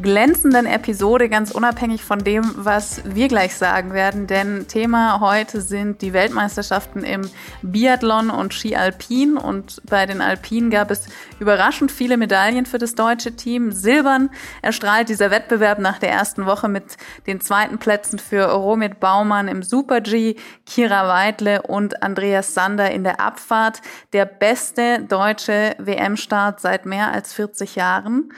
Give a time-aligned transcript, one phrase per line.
[0.00, 4.26] glänzenden Episode, ganz unabhängig von dem, was wir gleich sagen werden.
[4.26, 7.22] Denn Thema heute sind die Weltmeisterschaften im
[7.60, 9.36] Biathlon und Ski Alpin.
[9.36, 11.06] Und bei den Alpinen gab es
[11.40, 13.72] überraschend viele Medaillen für das deutsche Team.
[13.72, 14.30] Silbern
[14.62, 16.96] erstrahlt dieser Wettbewerb nach der ersten Woche mit
[17.26, 23.20] den zweiten Plätzen für Romit Baumann im Super-G, Kira Weidle und Andreas Sander in der
[23.20, 23.82] Abfahrt.
[24.12, 28.32] Der beste deutsche WM-Start seit mehr als 40 Jahren.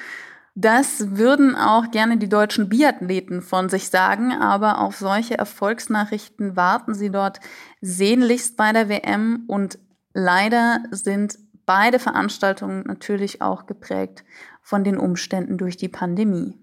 [0.57, 6.95] Das würden auch gerne die deutschen Biathleten von sich sagen, aber auf solche Erfolgsnachrichten warten
[6.95, 7.41] sie dort
[7.81, 9.81] sehnlichst bei der WM und
[10.13, 14.25] leider sind beide Veranstaltungen natürlich auch geprägt
[14.63, 16.57] von den Umständen durch die Pandemie.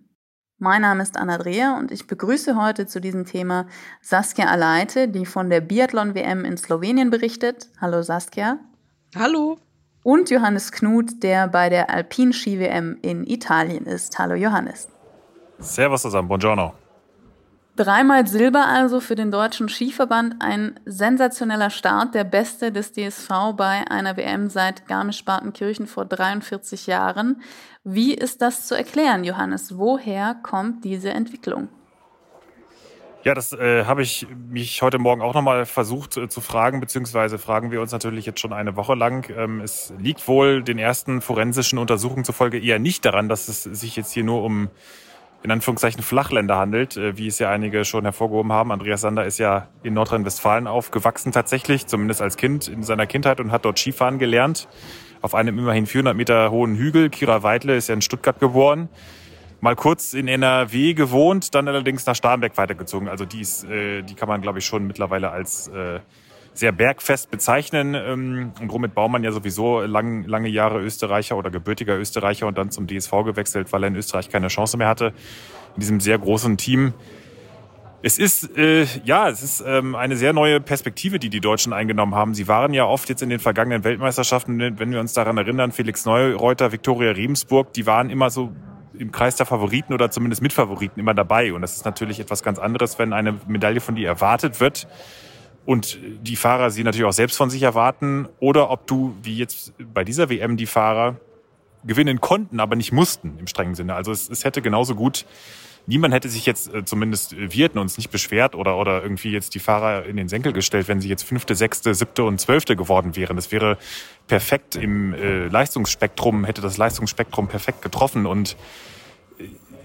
[0.57, 3.65] Mein Name ist Anna Dreher und ich begrüße heute zu diesem Thema
[4.01, 7.67] Saskia Aleite, die von der Biathlon-WM in Slowenien berichtet.
[7.81, 8.59] Hallo Saskia.
[9.15, 9.57] Hallo
[10.03, 14.17] und Johannes Knut, der bei der Alpin-Ski-WM in Italien ist.
[14.17, 14.87] Hallo Johannes.
[15.59, 16.73] Servus zusammen, buongiorno.
[17.77, 20.35] Dreimal Silber also für den deutschen Skiverband.
[20.39, 27.41] Ein sensationeller Start, der beste des DSV bei einer WM seit Garmisch-Partenkirchen vor 43 Jahren.
[27.83, 29.77] Wie ist das zu erklären, Johannes?
[29.77, 31.69] Woher kommt diese Entwicklung?
[33.23, 37.37] Ja, das äh, habe ich mich heute Morgen auch nochmal versucht äh, zu fragen, beziehungsweise
[37.37, 39.31] fragen wir uns natürlich jetzt schon eine Woche lang.
[39.37, 43.95] Ähm, es liegt wohl den ersten forensischen Untersuchungen zufolge eher nicht daran, dass es sich
[43.95, 44.69] jetzt hier nur um
[45.43, 48.71] in Anführungszeichen Flachländer handelt, äh, wie es ja einige schon hervorgehoben haben.
[48.71, 53.51] Andreas Sander ist ja in Nordrhein-Westfalen aufgewachsen tatsächlich, zumindest als Kind in seiner Kindheit und
[53.51, 54.67] hat dort Skifahren gelernt.
[55.21, 57.11] Auf einem immerhin 400 Meter hohen Hügel.
[57.11, 58.89] Kira Weidle ist ja in Stuttgart geboren
[59.61, 63.07] mal kurz in NRW gewohnt, dann allerdings nach Starnberg weitergezogen.
[63.07, 65.99] Also die, ist, äh, die kann man, glaube ich, schon mittlerweile als äh,
[66.53, 67.93] sehr bergfest bezeichnen.
[67.93, 72.71] Ähm, und Romit Baumann ja sowieso lang, lange Jahre Österreicher oder gebürtiger Österreicher und dann
[72.71, 75.13] zum DSV gewechselt, weil er in Österreich keine Chance mehr hatte.
[75.75, 76.93] In diesem sehr großen Team.
[78.03, 82.15] Es ist, äh, ja, es ist ähm, eine sehr neue Perspektive, die die Deutschen eingenommen
[82.15, 82.33] haben.
[82.33, 86.03] Sie waren ja oft jetzt in den vergangenen Weltmeisterschaften, wenn wir uns daran erinnern, Felix
[86.05, 88.51] Neureuter, Viktoria Riemsburg, die waren immer so
[89.01, 91.53] im Kreis der Favoriten oder zumindest Mitfavoriten immer dabei.
[91.53, 94.87] Und das ist natürlich etwas ganz anderes, wenn eine Medaille von dir erwartet wird
[95.65, 99.73] und die Fahrer sie natürlich auch selbst von sich erwarten oder ob du, wie jetzt
[99.93, 101.17] bei dieser WM, die Fahrer
[101.83, 103.95] gewinnen konnten, aber nicht mussten im strengen Sinne.
[103.95, 105.25] Also es, es hätte genauso gut
[105.87, 109.55] niemand hätte sich jetzt, äh, zumindest wir hätten uns nicht beschwert oder, oder irgendwie jetzt
[109.55, 113.15] die Fahrer in den Senkel gestellt, wenn sie jetzt fünfte, sechste, siebte und zwölfte geworden
[113.15, 113.35] wären.
[113.35, 113.77] Das wäre
[114.27, 118.55] perfekt im äh, Leistungsspektrum, hätte das Leistungsspektrum perfekt getroffen und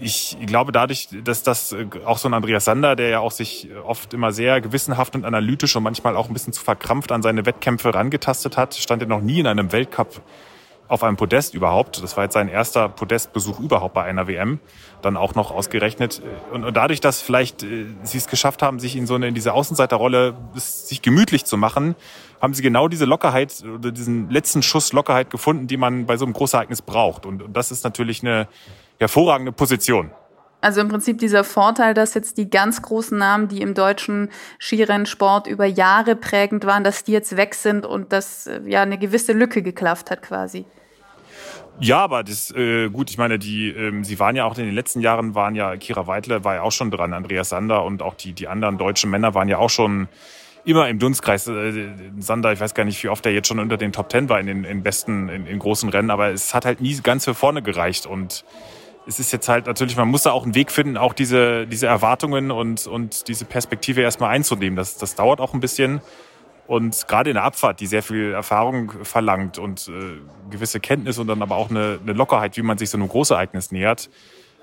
[0.00, 3.68] ich glaube dadurch, dass das äh, auch so ein Andreas Sander, der ja auch sich
[3.84, 7.46] oft immer sehr gewissenhaft und analytisch und manchmal auch ein bisschen zu verkrampft an seine
[7.46, 10.22] Wettkämpfe rangetastet hat, stand er noch nie in einem Weltcup
[10.88, 12.02] auf einem Podest überhaupt.
[12.02, 14.60] Das war jetzt sein erster Podestbesuch überhaupt bei einer WM.
[15.02, 16.22] Dann auch noch ausgerechnet.
[16.52, 19.52] Und dadurch, dass vielleicht äh, sie es geschafft haben, sich in so eine, in diese
[19.52, 21.96] Außenseiterrolle sich gemütlich zu machen,
[22.40, 26.24] haben sie genau diese Lockerheit oder diesen letzten Schuss Lockerheit gefunden, die man bei so
[26.24, 27.26] einem Großereignis braucht.
[27.26, 28.46] Und das ist natürlich eine
[28.98, 30.10] hervorragende Position.
[30.60, 35.46] Also im Prinzip dieser Vorteil, dass jetzt die ganz großen Namen, die im deutschen Skirennsport
[35.46, 39.32] über Jahre prägend waren, dass die jetzt weg sind und das äh, ja eine gewisse
[39.32, 40.64] Lücke geklafft hat quasi.
[41.78, 43.10] Ja, aber das äh, gut.
[43.10, 46.06] Ich meine, die, ähm, sie waren ja auch in den letzten Jahren waren ja Kira
[46.06, 49.34] Weidle war ja auch schon dran, Andreas Sander und auch die die anderen deutschen Männer
[49.34, 50.08] waren ja auch schon
[50.64, 51.46] immer im Dunstkreis.
[51.48, 54.30] Äh, Sander, ich weiß gar nicht, wie oft er jetzt schon unter den Top Ten
[54.30, 57.26] war in den in besten in, in großen Rennen, aber es hat halt nie ganz
[57.26, 58.44] für vorne gereicht und
[59.06, 61.86] es ist jetzt halt natürlich, man muss da auch einen Weg finden, auch diese, diese
[61.86, 64.76] Erwartungen und, und diese Perspektive erstmal einzunehmen.
[64.76, 66.00] Das, das dauert auch ein bisschen.
[66.66, 70.18] Und gerade in der Abfahrt, die sehr viel Erfahrung verlangt und äh,
[70.50, 73.70] gewisse Kenntnis und dann aber auch eine, eine Lockerheit, wie man sich so einem Großereignis
[73.70, 74.10] nähert,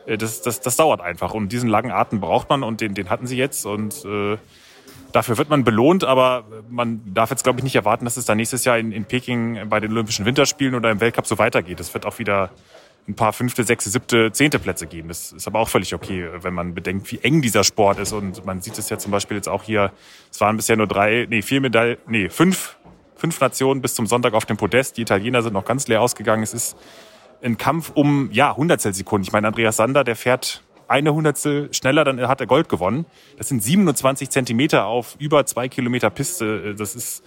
[0.06, 1.34] äh, das, das, das dauert einfach.
[1.34, 3.66] Und diesen langen Atem braucht man und den, den hatten sie jetzt.
[3.66, 4.38] Und äh,
[5.14, 8.36] dafür wird man belohnt, aber man darf jetzt, glaube ich, nicht erwarten, dass es dann
[8.36, 11.80] nächstes Jahr in, in Peking bei den Olympischen Winterspielen oder im Weltcup so weitergeht.
[11.80, 12.50] Es wird auch wieder
[13.08, 15.10] ein paar fünfte, sechste, siebte, zehnte Plätze geben.
[15.10, 18.14] Das ist aber auch völlig okay, wenn man bedenkt, wie eng dieser Sport ist.
[18.14, 19.92] Und man sieht es ja zum Beispiel jetzt auch hier,
[20.32, 22.78] es waren bisher nur drei, nee, vier Medaillen, nee, fünf,
[23.16, 24.98] fünf Nationen bis zum Sonntag auf dem Podest.
[24.98, 26.44] Die Italiener sind noch ganz leer ausgegangen.
[26.44, 26.78] Es ist
[27.44, 29.26] ein Kampf um, ja, Hundertstel Sekunden.
[29.26, 33.06] Ich meine, Andreas Sander, der fährt eine Hundertstel schneller, dann hat er Gold gewonnen.
[33.38, 36.76] Das sind 27 Zentimeter auf über zwei Kilometer Piste.
[36.76, 37.24] Das ist,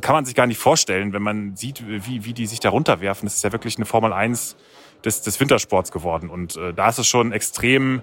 [0.00, 3.26] kann man sich gar nicht vorstellen, wenn man sieht, wie, wie die sich da runterwerfen.
[3.26, 4.56] Das ist ja wirklich eine Formel 1
[5.04, 6.30] des, des Wintersports geworden.
[6.30, 8.02] Und äh, da ist es schon extrem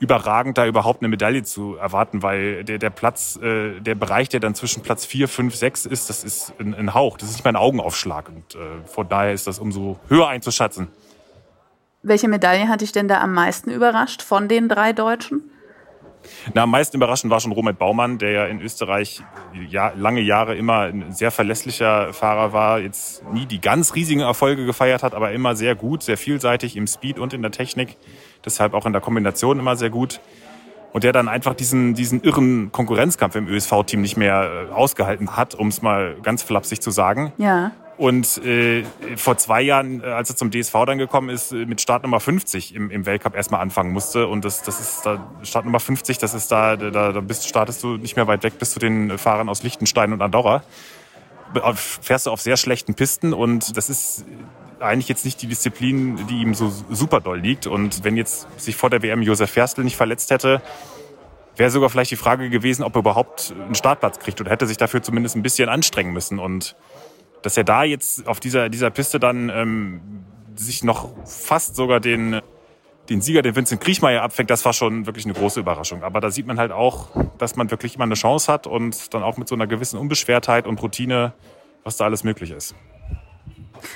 [0.00, 4.40] überragend, da überhaupt eine Medaille zu erwarten, weil der, der Platz, äh, der Bereich, der
[4.40, 7.18] dann zwischen Platz 4, 5, 6 ist, das ist ein, ein Hauch.
[7.18, 8.28] Das ist nicht mein Augenaufschlag.
[8.28, 10.88] Und äh, von daher ist das umso höher einzuschätzen.
[12.02, 15.50] Welche Medaille hatte ich denn da am meisten überrascht von den drei Deutschen?
[16.54, 19.22] Na, am meisten überraschend war schon Robert Baumann, der ja in Österreich
[19.68, 24.66] ja, lange Jahre immer ein sehr verlässlicher Fahrer war, jetzt nie die ganz riesigen Erfolge
[24.66, 27.96] gefeiert hat, aber immer sehr gut, sehr vielseitig im Speed und in der Technik,
[28.44, 30.20] deshalb auch in der Kombination immer sehr gut.
[30.92, 35.54] Und der dann einfach diesen, diesen irren Konkurrenzkampf im ÖSV-Team nicht mehr äh, ausgehalten hat,
[35.54, 37.32] um es mal ganz flapsig zu sagen.
[37.36, 37.72] Ja.
[37.98, 38.84] Und äh,
[39.16, 42.72] vor zwei Jahren, äh, als er zum DSV dann gekommen ist, äh, mit Startnummer 50
[42.76, 44.28] im, im Weltcup erstmal anfangen musste.
[44.28, 47.96] Und das, das ist da Startnummer 50, das ist da, da, da bist, startest du
[47.96, 50.62] nicht mehr weit weg bis zu den Fahrern aus Liechtenstein und Andorra.
[51.74, 54.24] Fährst du auf sehr schlechten Pisten und das ist
[54.78, 57.66] eigentlich jetzt nicht die Disziplin, die ihm so super doll liegt.
[57.66, 60.62] Und wenn jetzt sich vor der WM Josef Ferstl nicht verletzt hätte,
[61.56, 64.76] wäre sogar vielleicht die Frage gewesen, ob er überhaupt einen Startplatz kriegt oder hätte sich
[64.76, 66.38] dafür zumindest ein bisschen anstrengen müssen.
[66.38, 66.76] Und
[67.42, 70.00] dass er da jetzt auf dieser, dieser Piste dann ähm,
[70.56, 72.40] sich noch fast sogar den,
[73.08, 76.02] den Sieger, den Vincent Kriechmeier, abfängt, das war schon wirklich eine große Überraschung.
[76.02, 77.08] Aber da sieht man halt auch,
[77.38, 80.66] dass man wirklich immer eine Chance hat und dann auch mit so einer gewissen Unbeschwertheit
[80.66, 81.32] und Routine,
[81.84, 82.74] was da alles möglich ist.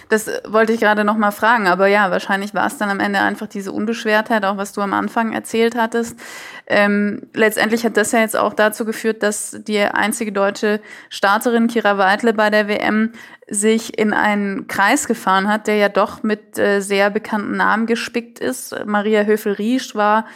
[0.08, 3.20] Das wollte ich gerade noch mal fragen, aber ja, wahrscheinlich war es dann am Ende
[3.20, 6.19] einfach diese Unbeschwertheit, auch was du am Anfang erzählt hattest.
[6.67, 11.99] Ähm, letztendlich hat das ja jetzt auch dazu geführt, dass die einzige deutsche Starterin Kira
[11.99, 13.12] Weidle bei der WM
[13.49, 18.38] sich in einen Kreis gefahren hat, der ja doch mit äh, sehr bekannten Namen gespickt
[18.38, 18.75] ist.
[18.87, 20.26] Maria Höfel-Riesch war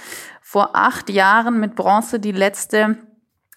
[0.43, 2.97] vor acht Jahren mit Bronze die letzte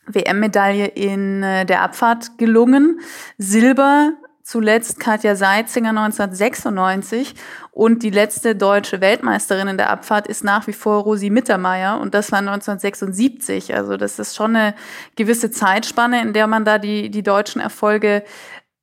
[0.08, 3.00] WM-Medaille in äh, der Abfahrt gelungen.
[3.38, 4.14] Silber
[4.50, 7.36] zuletzt Katja Seitzinger 1996
[7.70, 12.16] und die letzte deutsche Weltmeisterin in der Abfahrt ist nach wie vor Rosi Mittermeier und
[12.16, 13.76] das war 1976.
[13.76, 14.74] Also das ist schon eine
[15.16, 18.24] gewisse Zeitspanne, in der man da die, die deutschen Erfolge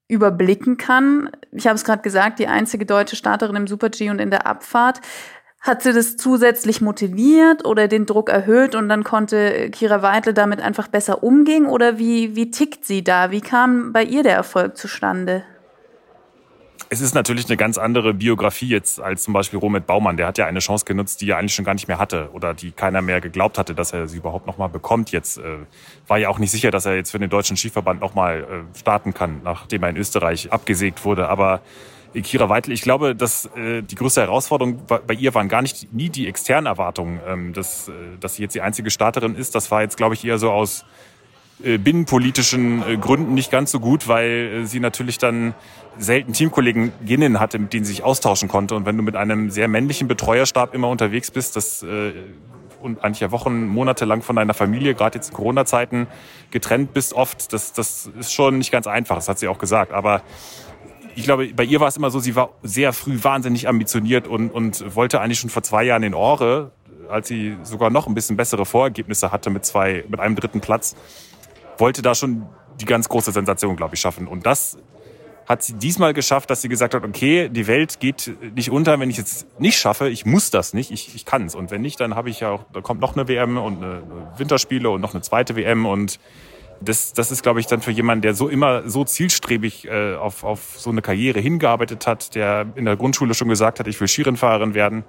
[0.06, 1.30] überblicken kann.
[1.50, 5.00] Ich habe es gerade gesagt, die einzige deutsche Starterin im Super-G und in der Abfahrt.
[5.60, 10.60] Hat sie das zusätzlich motiviert oder den Druck erhöht und dann konnte Kira Weidle damit
[10.60, 11.66] einfach besser umgehen?
[11.66, 13.32] Oder wie, wie tickt sie da?
[13.32, 15.42] Wie kam bei ihr der Erfolg zustande?
[16.88, 20.16] Es ist natürlich eine ganz andere Biografie jetzt als zum Beispiel Romet Baumann.
[20.16, 22.54] Der hat ja eine Chance genutzt, die er eigentlich schon gar nicht mehr hatte oder
[22.54, 25.10] die keiner mehr geglaubt hatte, dass er sie überhaupt noch mal bekommt.
[25.10, 25.42] Jetzt äh,
[26.06, 28.78] war ja auch nicht sicher, dass er jetzt für den deutschen Skiverband noch mal äh,
[28.78, 31.28] starten kann, nachdem er in Österreich abgesägt wurde.
[31.28, 31.60] Aber
[32.14, 36.08] Kira Weidel, ich glaube, dass äh, die größte Herausforderung bei ihr waren gar nicht nie
[36.08, 39.56] die externen Erwartungen, ähm, dass, äh, dass sie jetzt die einzige Starterin ist.
[39.56, 40.84] Das war jetzt, glaube ich, eher so aus
[41.62, 45.54] äh, binnenpolitischen äh, Gründen nicht ganz so gut, weil äh, sie natürlich dann
[45.98, 48.75] selten Teamkolleginnen hatte, mit denen sie sich austauschen konnte.
[48.75, 52.12] Und wenn du mit einem sehr männlichen Betreuerstab immer unterwegs bist, das äh,
[52.81, 56.06] und eigentlich ja Wochen, Monate lang von deiner Familie, gerade jetzt in Corona-Zeiten,
[56.50, 59.93] getrennt bist oft, das, das ist schon nicht ganz einfach, das hat sie auch gesagt.
[59.93, 60.22] Aber
[61.14, 64.50] ich glaube, bei ihr war es immer so, sie war sehr früh wahnsinnig ambitioniert und,
[64.50, 66.70] und wollte eigentlich schon vor zwei Jahren in Ore,
[67.08, 70.94] als sie sogar noch ein bisschen bessere Vorergebnisse hatte mit zwei, mit einem dritten Platz,
[71.78, 72.46] wollte da schon
[72.81, 74.28] die ganz große Sensation, glaube ich, schaffen.
[74.28, 74.78] Und das
[75.46, 79.10] hat sie diesmal geschafft, dass sie gesagt hat, okay, die Welt geht nicht unter, wenn
[79.10, 80.08] ich es nicht schaffe.
[80.08, 81.54] Ich muss das nicht, ich, ich kann es.
[81.54, 84.03] Und wenn nicht, dann habe ich ja auch, da kommt noch eine WM und eine
[84.36, 85.86] Winterspiele und noch eine zweite WM.
[85.86, 86.19] Und
[86.81, 90.43] das, das ist, glaube ich, dann für jemanden, der so immer so zielstrebig äh, auf,
[90.43, 94.08] auf so eine Karriere hingearbeitet hat, der in der Grundschule schon gesagt hat, ich will
[94.08, 95.05] Skirennfahrerin werden,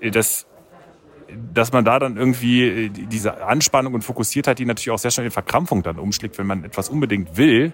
[0.00, 0.46] äh, das
[1.52, 5.26] dass man da dann irgendwie äh, diese Anspannung und Fokussiertheit, die natürlich auch sehr schnell
[5.26, 7.72] in Verkrampfung dann umschlägt, wenn man etwas unbedingt will,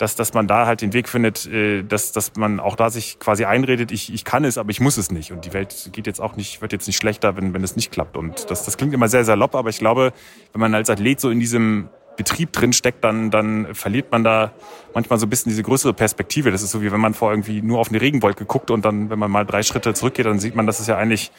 [0.00, 3.18] dass, dass man da halt den Weg findet, äh, dass, dass man auch da sich
[3.18, 5.30] quasi einredet, ich, ich kann es, aber ich muss es nicht.
[5.30, 7.92] Und die Welt geht jetzt auch nicht, wird jetzt nicht schlechter, wenn, wenn es nicht
[7.92, 8.16] klappt.
[8.16, 10.14] Und das, das klingt immer sehr, sehr lopp, aber ich glaube,
[10.52, 14.52] wenn man als Athlet so in diesem Betrieb drin steckt, dann, dann verliert man da
[14.94, 16.50] manchmal so ein bisschen diese größere Perspektive.
[16.50, 19.10] Das ist so wie wenn man vor irgendwie nur auf eine Regenwolke guckt und dann,
[19.10, 21.30] wenn man mal drei Schritte zurückgeht, dann sieht man, dass es ja eigentlich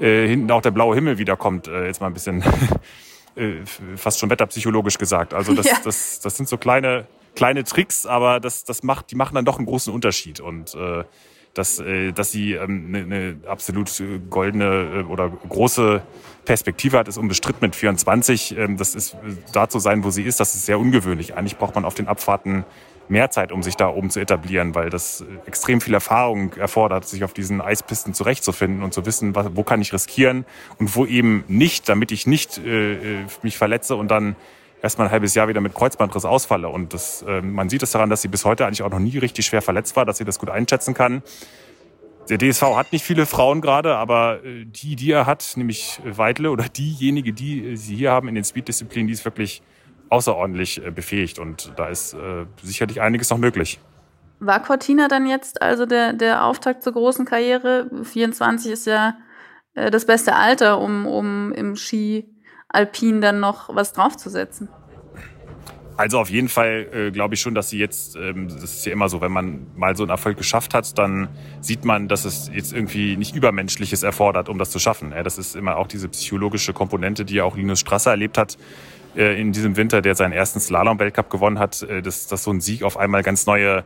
[0.00, 1.66] äh, hinten auch der blaue Himmel wiederkommt.
[1.66, 2.42] Äh, jetzt mal ein bisschen
[3.36, 3.54] äh,
[3.96, 5.32] fast schon wetterpsychologisch gesagt.
[5.32, 5.76] Also das, ja.
[5.82, 9.58] das, das sind so kleine, kleine Tricks, aber das, das macht, die machen dann doch
[9.58, 10.40] einen großen Unterschied.
[10.40, 11.04] Und äh,
[11.54, 13.90] dass, äh, dass sie ähm, eine, eine absolut
[14.30, 16.02] goldene äh, oder große
[16.44, 18.56] Perspektive hat, ist unbestritten mit 24.
[18.56, 19.16] Ähm, das ist
[19.52, 21.36] da zu sein, wo sie ist, das ist sehr ungewöhnlich.
[21.36, 22.64] Eigentlich braucht man auf den Abfahrten
[23.08, 27.24] mehr Zeit, um sich da oben zu etablieren, weil das extrem viel Erfahrung erfordert, sich
[27.24, 30.46] auf diesen Eispisten zurechtzufinden und zu wissen, wo kann ich riskieren
[30.78, 34.36] und wo eben nicht, damit ich nicht äh, mich verletze und dann
[34.82, 36.68] erstmal ein halbes Jahr wieder mit Kreuzbandriss ausfalle.
[36.68, 39.16] Und das, äh, man sieht es daran, dass sie bis heute eigentlich auch noch nie
[39.16, 41.22] richtig schwer verletzt war, dass sie das gut einschätzen kann.
[42.28, 46.50] der DSV hat nicht viele Frauen gerade, aber äh, die, die er hat, nämlich Weidle
[46.50, 49.62] oder diejenige, die sie hier haben in den Speed-Disziplinen, die ist wirklich
[50.10, 53.80] außerordentlich äh, befähigt und da ist äh, sicherlich einiges noch möglich.
[54.40, 57.88] War Cortina dann jetzt also der, der Auftakt zur großen Karriere?
[58.02, 59.16] 24 ist ja
[59.74, 62.31] äh, das beste Alter, um, um im Ski
[62.72, 64.68] Alpin dann noch was draufzusetzen.
[65.96, 68.92] Also auf jeden Fall äh, glaube ich schon, dass sie jetzt, ähm, das ist ja
[68.92, 71.28] immer so, wenn man mal so einen Erfolg geschafft hat, dann
[71.60, 75.12] sieht man, dass es jetzt irgendwie nicht Übermenschliches erfordert, um das zu schaffen.
[75.12, 78.56] Ja, das ist immer auch diese psychologische Komponente, die ja auch Linus Strasser erlebt hat
[79.16, 82.60] äh, in diesem Winter, der seinen ersten Slalom-Weltcup gewonnen hat, äh, dass, dass so ein
[82.60, 83.84] Sieg auf einmal ganz neue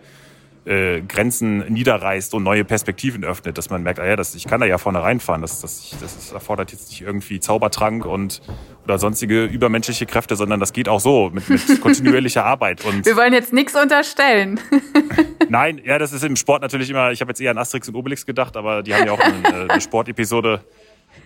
[0.64, 4.60] äh, Grenzen niederreißt und neue Perspektiven öffnet, dass man merkt, ah ja, das, ich kann
[4.60, 5.42] da ja vorne reinfahren.
[5.42, 8.42] Das, das, das erfordert jetzt nicht irgendwie Zaubertrank und
[8.86, 12.84] oder sonstige übermenschliche Kräfte, sondern das geht auch so mit, mit kontinuierlicher Arbeit.
[12.84, 14.60] Und Wir wollen jetzt nichts unterstellen.
[15.48, 17.96] Nein, ja, das ist im Sport natürlich immer, ich habe jetzt eher an Asterix und
[17.96, 20.60] Obelix gedacht, aber die haben ja auch eine, eine Sportepisode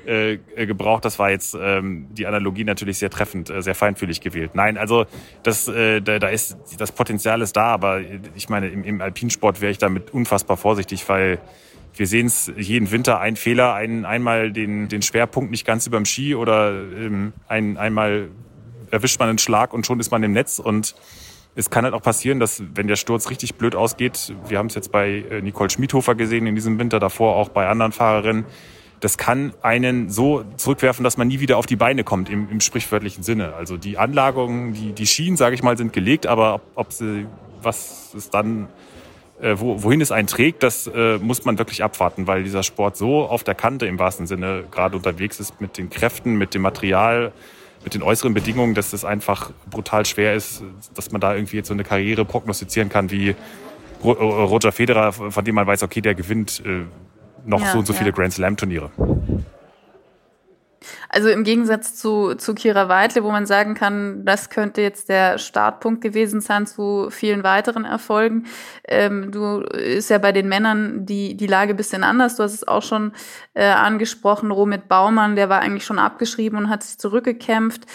[0.07, 1.05] äh, gebraucht.
[1.05, 4.53] Das war jetzt ähm, die Analogie natürlich sehr treffend, äh, sehr feinfühlig gewählt.
[4.55, 5.05] Nein, also
[5.43, 8.01] das, äh, da, da ist das Potenzial ist da, aber
[8.35, 11.39] ich meine, im, im Alpinsport wäre ich damit unfassbar vorsichtig, weil
[11.95, 16.05] wir sehen es jeden Winter, ein Fehler, ein, einmal den, den Schwerpunkt nicht ganz überm
[16.05, 18.29] Ski oder ähm, ein, einmal
[18.91, 20.95] erwischt man einen Schlag und schon ist man im Netz und
[21.55, 24.75] es kann halt auch passieren, dass wenn der Sturz richtig blöd ausgeht, wir haben es
[24.75, 28.45] jetzt bei äh, Nicole Schmidhofer gesehen in diesem Winter, davor auch bei anderen Fahrerinnen,
[29.01, 32.61] das kann einen so zurückwerfen, dass man nie wieder auf die Beine kommt im, im
[32.61, 33.55] sprichwörtlichen Sinne.
[33.55, 37.27] Also die Anlagungen, die, die Schienen, sage ich mal, sind gelegt, aber ob, ob sie,
[37.63, 38.69] was es dann,
[39.41, 42.97] äh, wo, wohin es einen trägt, das äh, muss man wirklich abwarten, weil dieser Sport
[42.97, 46.63] so auf der Kante im wahrsten Sinne gerade unterwegs ist mit den Kräften, mit dem
[46.63, 47.33] Material,
[47.83, 50.63] mit den äußeren Bedingungen, dass es einfach brutal schwer ist,
[50.95, 53.35] dass man da irgendwie jetzt so eine Karriere prognostizieren kann wie
[54.03, 56.85] Roger Federer, von dem man weiß, okay, der gewinnt äh,
[57.45, 58.91] noch ja, so und so viele Grand Slam Turniere.
[61.13, 65.39] Also im Gegensatz zu, zu Kira Weidle, wo man sagen kann, das könnte jetzt der
[65.39, 68.47] Startpunkt gewesen sein zu vielen weiteren Erfolgen.
[68.87, 72.37] Ähm, du ist ja bei den Männern die, die Lage bisschen anders.
[72.37, 73.11] Du hast es auch schon
[73.55, 74.53] äh, angesprochen.
[74.53, 77.87] Romit Baumann, der war eigentlich schon abgeschrieben und hat sich zurückgekämpft.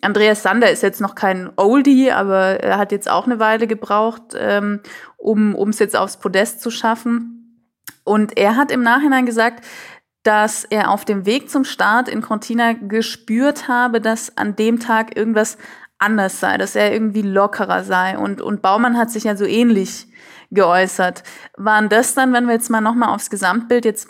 [0.00, 4.34] Andreas Sander ist jetzt noch kein Oldie, aber er hat jetzt auch eine Weile gebraucht,
[4.36, 4.80] ähm,
[5.16, 7.34] um es jetzt aufs Podest zu schaffen.
[8.04, 9.64] Und er hat im Nachhinein gesagt,
[10.24, 15.16] dass er auf dem Weg zum Start in Cortina gespürt habe, dass an dem Tag
[15.16, 15.58] irgendwas
[15.98, 18.18] anders sei, dass er irgendwie lockerer sei.
[18.18, 20.08] Und, und Baumann hat sich ja so ähnlich
[20.50, 21.22] geäußert.
[21.56, 24.08] Waren das dann, wenn wir jetzt mal nochmal aufs Gesamtbild jetzt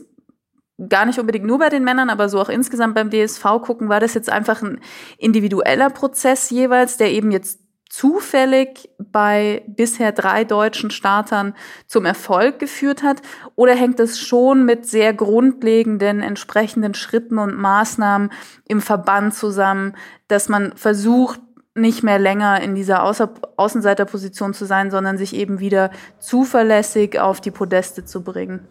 [0.89, 4.01] gar nicht unbedingt nur bei den Männern, aber so auch insgesamt beim DSV gucken, war
[4.01, 4.81] das jetzt einfach ein
[5.19, 11.55] individueller Prozess jeweils, der eben jetzt zufällig bei bisher drei deutschen Startern
[11.87, 13.23] zum Erfolg geführt hat?
[13.55, 18.31] Oder hängt es schon mit sehr grundlegenden entsprechenden Schritten und Maßnahmen
[18.69, 19.97] im Verband zusammen,
[20.29, 21.41] dass man versucht,
[21.77, 27.41] nicht mehr länger in dieser Außer Außenseiterposition zu sein, sondern sich eben wieder zuverlässig auf
[27.41, 28.67] die Podeste zu bringen?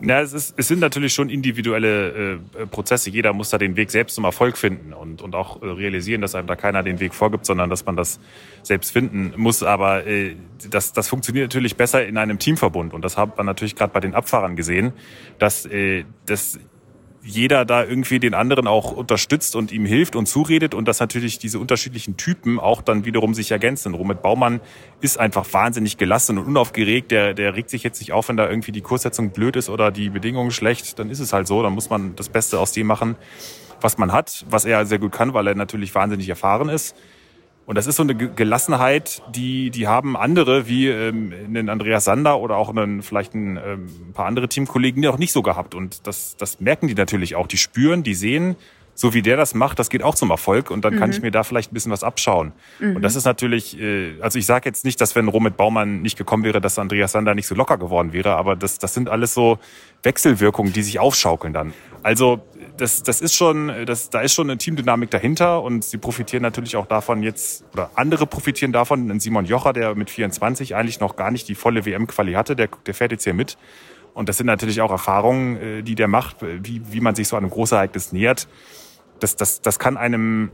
[0.00, 3.10] Ja, es, ist, es sind natürlich schon individuelle äh, Prozesse.
[3.10, 6.36] Jeder muss da den Weg selbst zum Erfolg finden und, und auch äh, realisieren, dass
[6.36, 8.20] einem da keiner den Weg vorgibt, sondern dass man das
[8.62, 9.62] selbst finden muss.
[9.62, 10.36] Aber äh,
[10.70, 12.94] das, das funktioniert natürlich besser in einem Teamverbund.
[12.94, 14.92] Und das hat man natürlich gerade bei den Abfahrern gesehen,
[15.38, 16.60] dass äh, das
[17.28, 21.38] jeder da irgendwie den anderen auch unterstützt und ihm hilft und zuredet und dass natürlich
[21.38, 23.94] diese unterschiedlichen Typen auch dann wiederum sich ergänzen.
[23.94, 24.60] Romit Baumann
[25.02, 27.10] ist einfach wahnsinnig gelassen und unaufgeregt.
[27.10, 29.90] Der, der regt sich jetzt nicht auf, wenn da irgendwie die Kurssetzung blöd ist oder
[29.90, 30.98] die Bedingungen schlecht.
[30.98, 31.62] Dann ist es halt so.
[31.62, 33.16] Dann muss man das Beste aus dem machen,
[33.80, 36.96] was man hat, was er sehr gut kann, weil er natürlich wahnsinnig erfahren ist.
[37.68, 42.40] Und das ist so eine Gelassenheit, die, die haben andere, wie ähm, einen Andreas Sander
[42.40, 45.74] oder auch einen, vielleicht ein, ähm, paar andere Teamkollegen, die auch nicht so gehabt.
[45.74, 47.46] Und das, das merken die natürlich auch.
[47.46, 48.56] Die spüren, die sehen,
[48.98, 50.98] so wie der das macht, das geht auch zum Erfolg und dann mhm.
[50.98, 52.52] kann ich mir da vielleicht ein bisschen was abschauen.
[52.80, 52.96] Mhm.
[52.96, 56.18] Und das ist natürlich, äh, also ich sage jetzt nicht, dass wenn Romit Baumann nicht
[56.18, 59.34] gekommen wäre, dass Andreas Sander nicht so locker geworden wäre, aber das, das sind alles
[59.34, 59.60] so
[60.02, 61.74] Wechselwirkungen, die sich aufschaukeln dann.
[62.02, 62.42] Also
[62.76, 66.74] das, das ist schon, das, da ist schon eine Teamdynamik dahinter und sie profitieren natürlich
[66.74, 69.08] auch davon jetzt, oder andere profitieren davon.
[69.08, 72.68] Ein Simon Jocher, der mit 24 eigentlich noch gar nicht die volle WM-Quali hatte, der,
[72.84, 73.58] der fährt jetzt hier mit.
[74.12, 77.36] Und das sind natürlich auch Erfahrungen, äh, die der macht, wie, wie man sich so
[77.36, 78.48] einem Großereignis nähert.
[79.20, 80.50] Das, das, das kann einem,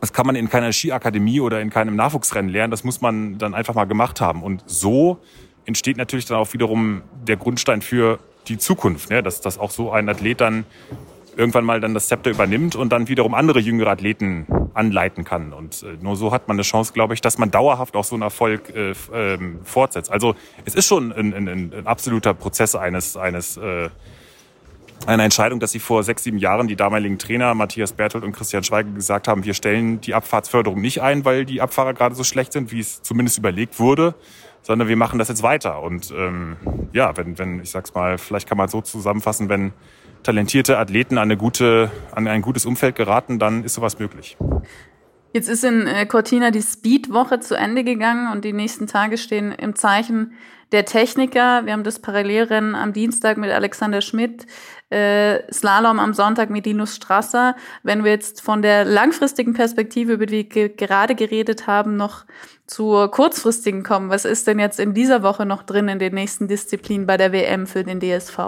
[0.00, 2.70] das kann man in keiner Skiakademie oder in keinem Nachwuchsrennen lernen.
[2.70, 4.42] Das muss man dann einfach mal gemacht haben.
[4.42, 5.18] Und so
[5.66, 9.22] entsteht natürlich dann auch wiederum der Grundstein für die Zukunft, ne?
[9.22, 10.64] dass, dass auch so ein Athlet dann
[11.36, 15.52] irgendwann mal dann das Zepter übernimmt und dann wiederum andere jüngere Athleten anleiten kann.
[15.52, 18.14] Und äh, nur so hat man eine Chance, glaube ich, dass man dauerhaft auch so
[18.14, 20.10] einen Erfolg äh, ähm, fortsetzt.
[20.10, 20.34] Also
[20.64, 23.88] es ist schon ein, ein, ein absoluter Prozess eines, eines äh,
[25.06, 28.64] einer Entscheidung, dass sie vor sechs, sieben Jahren die damaligen Trainer Matthias Berthold und Christian
[28.64, 32.52] Schweiger gesagt haben, wir stellen die Abfahrtsförderung nicht ein, weil die Abfahrer gerade so schlecht
[32.52, 34.14] sind, wie es zumindest überlegt wurde,
[34.62, 35.82] sondern wir machen das jetzt weiter.
[35.82, 36.56] Und ähm,
[36.92, 39.72] ja, wenn, wenn, ich sag's mal, vielleicht kann man so zusammenfassen, wenn
[40.22, 44.36] talentierte Athleten an, eine gute, an ein gutes Umfeld geraten, dann ist sowas möglich.
[45.34, 49.50] Jetzt ist in äh, Cortina die Speed-Woche zu Ende gegangen und die nächsten Tage stehen
[49.52, 50.32] im Zeichen
[50.70, 51.66] der Techniker.
[51.66, 54.46] Wir haben das Parallelrennen am Dienstag mit Alexander Schmidt,
[54.94, 57.56] äh, Slalom am Sonntag mit Linus Strasser.
[57.82, 62.24] Wenn wir jetzt von der langfristigen Perspektive, über die wir gerade geredet haben, noch
[62.66, 66.46] zur kurzfristigen kommen, was ist denn jetzt in dieser Woche noch drin in den nächsten
[66.46, 68.38] Disziplinen bei der WM für den DSV?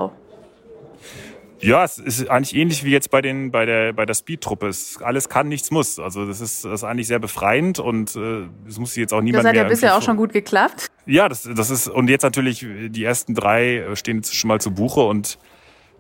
[1.59, 4.71] Ja, es ist eigentlich ähnlich wie jetzt bei den bei der bei der Speed-Truppe.
[5.01, 5.99] Alles kann, nichts muss.
[5.99, 9.45] Also das ist, das ist eigentlich sehr befreiend und äh, es muss jetzt auch niemand
[9.45, 9.53] mehr.
[9.53, 10.89] Das hat ja bisher auch schon gut geklappt.
[11.07, 14.71] Ja, das, das ist und jetzt natürlich die ersten drei stehen jetzt schon mal zu
[14.71, 15.39] Buche und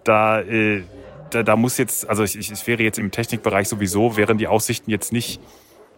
[0.08, 0.82] da äh,
[1.30, 4.90] da, da muss jetzt also ich, ich wäre jetzt im Technikbereich sowieso wären die Aussichten
[4.90, 5.40] jetzt nicht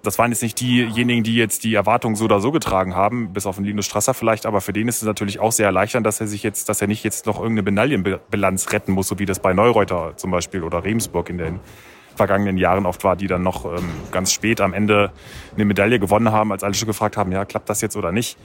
[0.02, 3.46] das waren jetzt nicht diejenigen, die jetzt die Erwartungen so oder so getragen haben, bis
[3.46, 6.20] auf den Linus Strasser vielleicht, aber für den ist es natürlich auch sehr erleichternd, dass
[6.20, 9.40] er sich jetzt, dass er nicht jetzt noch irgendeine Medaillenbilanz retten muss, so wie das
[9.40, 11.60] bei Neureuter zum Beispiel oder Remsburg in den
[12.14, 15.12] vergangenen Jahren oft war, die dann noch ähm, ganz spät am Ende
[15.54, 18.38] eine Medaille gewonnen haben, als alle schon gefragt haben, ja, klappt das jetzt oder nicht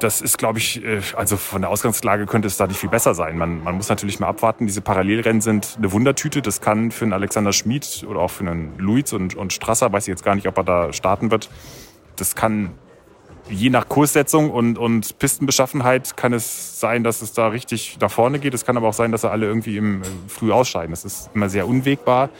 [0.00, 3.14] das ist, glaube ich, äh, also von der Ausgangslage könnte es da nicht viel besser
[3.14, 3.38] sein.
[3.38, 4.66] Man, man muss natürlich mal abwarten.
[4.66, 6.42] Diese Parallelrennen sind eine Wundertüte.
[6.42, 10.04] Das kann für einen Alexander Schmid oder auch für einen Luiz und, und Strasser, weiß
[10.04, 11.48] ich jetzt gar nicht, ob er da starten wird.
[12.16, 12.74] Das kann
[13.48, 18.38] je nach Kurssetzung und, und Pistenbeschaffenheit kann es sein, dass es da richtig nach vorne
[18.38, 18.54] geht.
[18.54, 20.90] Es kann aber auch sein, dass sie alle irgendwie im, äh, früh ausscheiden.
[20.90, 22.30] Das ist immer sehr unwegbar.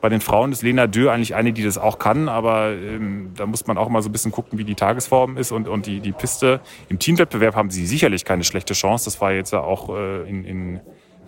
[0.00, 3.46] Bei den Frauen ist Lena Dö eigentlich eine, die das auch kann, aber ähm, da
[3.46, 6.00] muss man auch mal so ein bisschen gucken, wie die Tagesform ist und, und die,
[6.00, 6.60] die Piste.
[6.88, 9.06] Im Teamwettbewerb haben sie sicherlich keine schlechte Chance.
[9.06, 10.80] Das war jetzt ja auch äh, in, in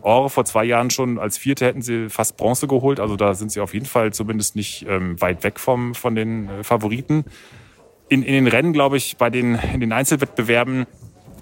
[0.02, 1.18] Ore vor zwei Jahren schon.
[1.18, 3.00] Als Vierte hätten sie fast Bronze geholt.
[3.00, 6.48] Also da sind sie auf jeden Fall zumindest nicht ähm, weit weg vom, von den
[6.48, 7.24] äh, Favoriten.
[8.08, 10.86] In, in den Rennen, glaube ich, bei den, in den Einzelwettbewerben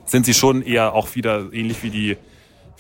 [0.06, 2.16] sind sie schon eher auch wieder ähnlich wie die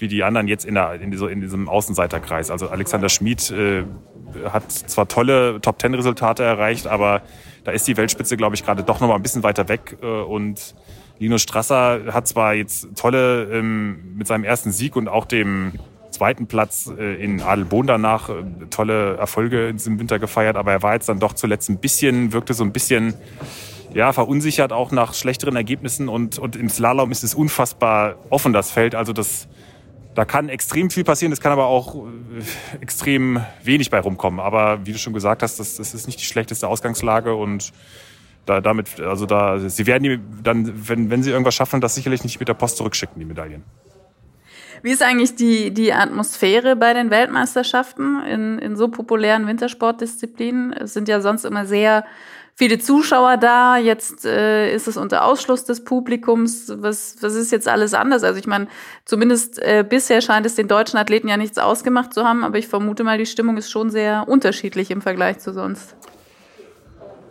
[0.00, 2.50] wie die anderen jetzt in, der, in, in diesem Außenseiterkreis.
[2.50, 3.84] Also Alexander Schmid äh,
[4.50, 7.22] hat zwar tolle Top-10-Resultate erreicht, aber
[7.64, 9.98] da ist die Weltspitze, glaube ich, gerade doch noch mal ein bisschen weiter weg.
[10.02, 10.74] Äh, und
[11.18, 15.72] Linus Strasser hat zwar jetzt tolle ähm, mit seinem ersten Sieg und auch dem
[16.10, 18.34] zweiten Platz äh, in Adelbohn danach äh,
[18.70, 22.32] tolle Erfolge in diesem Winter gefeiert, aber er war jetzt dann doch zuletzt ein bisschen,
[22.32, 23.14] wirkte so ein bisschen
[23.94, 28.70] ja, verunsichert auch nach schlechteren Ergebnissen und, und im Slalom ist es unfassbar offen, das
[28.70, 28.94] Feld.
[28.94, 29.48] Also das
[30.18, 34.40] da kann extrem viel passieren, es kann aber auch äh, extrem wenig bei rumkommen.
[34.40, 37.72] Aber wie du schon gesagt hast, das, das ist nicht die schlechteste Ausgangslage und
[38.44, 42.24] da, damit, also da, sie werden die dann, wenn, wenn sie irgendwas schaffen, das sicherlich
[42.24, 43.62] nicht mit der Post zurückschicken, die Medaillen.
[44.82, 50.72] Wie ist eigentlich die, die Atmosphäre bei den Weltmeisterschaften in, in so populären Wintersportdisziplinen?
[50.72, 52.04] Es sind ja sonst immer sehr
[52.58, 53.78] viele Zuschauer da.
[53.78, 56.72] Jetzt äh, ist es unter Ausschluss des Publikums.
[56.74, 58.24] Was, was ist jetzt alles anders?
[58.24, 58.66] Also ich meine,
[59.04, 62.66] zumindest äh, bisher scheint es den deutschen Athleten ja nichts ausgemacht zu haben, aber ich
[62.66, 65.94] vermute mal, die Stimmung ist schon sehr unterschiedlich im Vergleich zu sonst.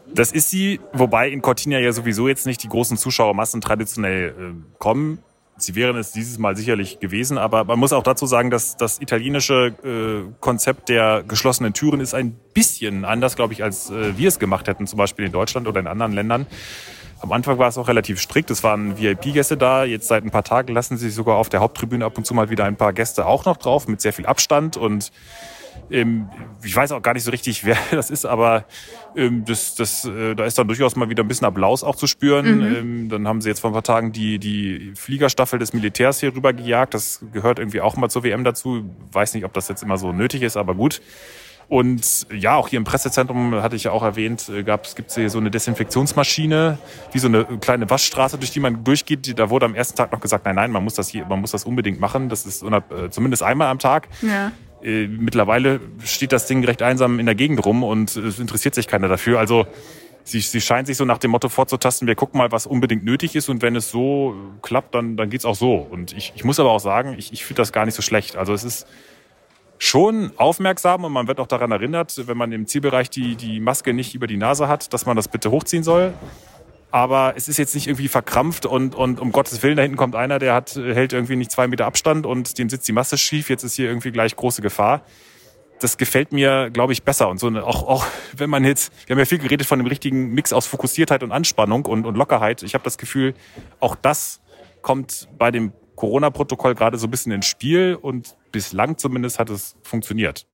[0.08, 4.78] Das ist sie, wobei in Cortina ja sowieso jetzt nicht die großen Zuschauermassen traditionell äh,
[4.80, 5.20] kommen.
[5.60, 9.02] Sie wären es dieses Mal sicherlich gewesen, aber man muss auch dazu sagen, dass das
[9.02, 14.28] italienische äh, Konzept der geschlossenen Türen ist ein bisschen anders, glaube ich, als äh, wir
[14.28, 16.46] es gemacht hätten, zum Beispiel in Deutschland oder in anderen Ländern.
[17.20, 18.52] Am Anfang war es auch relativ strikt.
[18.52, 19.84] Es waren VIP-Gäste da.
[19.84, 22.52] Jetzt seit ein paar Tagen lassen sich sogar auf der Haupttribüne ab und zu mal
[22.52, 25.12] wieder ein paar Gäste auch noch drauf mit sehr viel Abstand und
[25.90, 26.30] ähm,
[26.64, 28.66] ich weiß auch gar nicht so richtig, wer das ist, aber
[29.16, 32.08] ähm, das, das, äh, da ist dann durchaus mal wieder ein bisschen Applaus auch zu
[32.08, 32.58] spüren.
[32.58, 32.76] Mhm.
[32.76, 36.36] Ähm, dann haben sie jetzt vor ein paar Tagen die, die Fliegerstaffel des Militärs hier
[36.36, 36.94] rüber gejagt.
[36.94, 38.90] Das gehört irgendwie auch mal zur WM dazu.
[39.12, 41.02] Weiß nicht, ob das jetzt immer so nötig ist, aber gut.
[41.70, 45.16] Und ja, auch hier im Pressezentrum, hatte ich ja auch erwähnt, äh, gab es gibt's
[45.16, 46.78] hier so eine Desinfektionsmaschine,
[47.12, 49.38] wie so eine kleine Waschstraße, durch die man durchgeht.
[49.38, 51.52] Da wurde am ersten Tag noch gesagt, nein, nein, man muss das hier, man muss
[51.52, 52.30] das unbedingt machen.
[52.30, 54.08] Das ist äh, zumindest einmal am Tag.
[54.22, 54.54] Ja.
[54.84, 58.88] Äh, mittlerweile steht das Ding recht einsam in der Gegend rum und es interessiert sich
[58.88, 59.40] keiner dafür.
[59.40, 59.66] Also
[60.24, 63.36] sie, sie scheint sich so nach dem Motto vorzutasten, wir gucken mal, was unbedingt nötig
[63.36, 65.76] ist und wenn es so klappt, dann, dann geht's auch so.
[65.76, 68.36] Und ich, ich muss aber auch sagen, ich, ich finde das gar nicht so schlecht.
[68.36, 68.88] Also es ist
[69.80, 73.94] schon aufmerksam und man wird auch daran erinnert, wenn man im Zielbereich die, die Maske
[73.94, 76.14] nicht über die Nase hat, dass man das bitte hochziehen soll
[76.92, 80.16] aber es ist jetzt nicht irgendwie verkrampft und, und um Gottes Willen, da hinten kommt
[80.16, 83.50] einer, der hat, hält irgendwie nicht zwei Meter Abstand und dem sitzt die Masse schief,
[83.50, 85.04] jetzt ist hier irgendwie gleich große Gefahr.
[85.80, 87.30] das gefällt mir, glaube ich, besser.
[87.30, 89.88] Und so eine, auch, auch wenn man jetzt, wir haben ja viel geredet von dem
[89.88, 92.64] richtigen Mix aus Fokussiertheit und Anspannung und, und Lockerheit.
[92.64, 93.34] Ich habe das Gefühl,
[93.80, 94.42] auch das
[94.82, 99.76] kommt bei dem Corona-Protokoll gerade so ein bisschen ins Spiel und bislang zumindest hat es
[99.84, 100.48] funktioniert.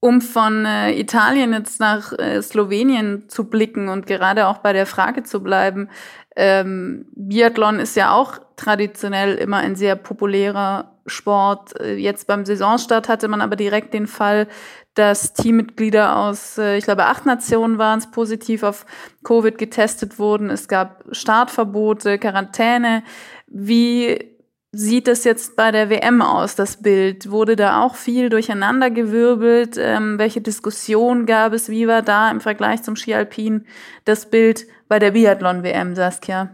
[0.00, 4.86] Um von äh, Italien jetzt nach äh, Slowenien zu blicken und gerade auch bei der
[4.86, 5.88] Frage zu bleiben,
[6.36, 11.80] ähm, Biathlon ist ja auch traditionell immer ein sehr populärer Sport.
[11.80, 14.48] Äh, jetzt beim Saisonstart hatte man aber direkt den Fall,
[14.94, 18.84] dass Teammitglieder aus, äh, ich glaube, acht Nationen waren es, positiv auf
[19.24, 20.50] Covid getestet wurden.
[20.50, 23.02] Es gab Startverbote, Quarantäne.
[23.46, 24.35] Wie
[24.76, 27.30] sieht es jetzt bei der WM aus, das Bild?
[27.30, 29.76] Wurde da auch viel durcheinandergewirbelt?
[29.78, 31.70] Ähm, welche Diskussion gab es?
[31.70, 33.64] Wie war da im Vergleich zum Ski Alpin
[34.04, 36.50] das Bild bei der Biathlon-WM, Saskia?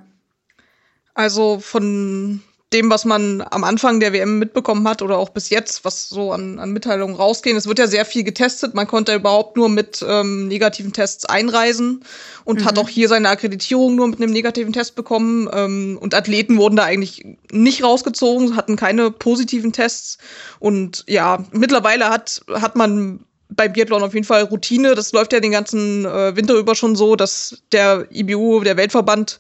[1.15, 5.85] Also von dem, was man am Anfang der WM mitbekommen hat oder auch bis jetzt,
[5.85, 7.57] was so an, an Mitteilungen rausgehen.
[7.57, 8.75] Es wird ja sehr viel getestet.
[8.75, 12.05] Man konnte überhaupt nur mit ähm, negativen Tests einreisen
[12.45, 12.65] und mhm.
[12.65, 15.49] hat auch hier seine Akkreditierung nur mit einem negativen Test bekommen.
[15.53, 20.19] Ähm, und Athleten wurden da eigentlich nicht rausgezogen, hatten keine positiven Tests.
[20.59, 23.25] Und ja, mittlerweile hat, hat man
[23.57, 24.95] bei Biathlon auf jeden Fall Routine.
[24.95, 29.39] Das läuft ja den ganzen äh, Winter über schon so, dass der IBU, der Weltverband,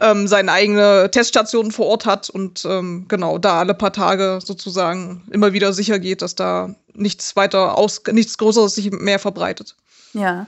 [0.00, 5.22] ähm, seine eigene Teststation vor Ort hat und ähm, genau da alle paar Tage sozusagen
[5.30, 9.74] immer wieder sicher geht, dass da nichts weiter aus, nichts Größeres sich mehr verbreitet.
[10.12, 10.46] Ja.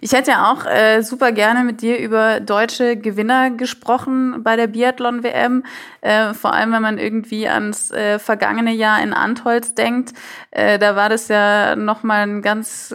[0.00, 4.66] Ich hätte ja auch äh, super gerne mit dir über deutsche Gewinner gesprochen bei der
[4.66, 5.64] Biathlon-WM.
[6.00, 10.12] Äh, vor allem, wenn man irgendwie ans äh, vergangene Jahr in Antholz denkt.
[10.50, 12.94] Äh, da war das ja nochmal ein ganz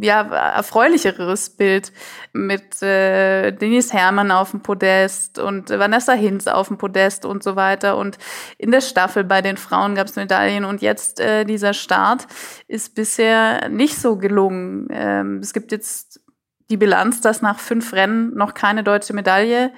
[0.00, 1.92] ja, erfreulicheres Bild
[2.32, 7.56] mit äh, Denise Herrmann auf dem Podest und Vanessa Hinz auf dem Podest und so
[7.56, 7.96] weiter.
[7.96, 8.18] Und
[8.58, 12.26] in der Staffel bei den Frauen gab es Medaillen und jetzt äh, dieser Start
[12.66, 14.88] ist bisher nicht so gelungen.
[14.90, 16.20] Ähm, es gibt jetzt
[16.70, 19.72] die Bilanz, dass nach fünf Rennen noch keine deutsche Medaille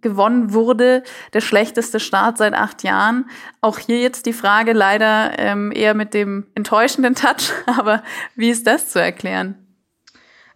[0.00, 1.02] gewonnen wurde.
[1.32, 3.28] Der schlechteste Start seit acht Jahren.
[3.60, 7.52] Auch hier jetzt die Frage leider ähm, eher mit dem enttäuschenden Touch.
[7.66, 8.02] Aber
[8.34, 9.61] wie ist das zu erklären?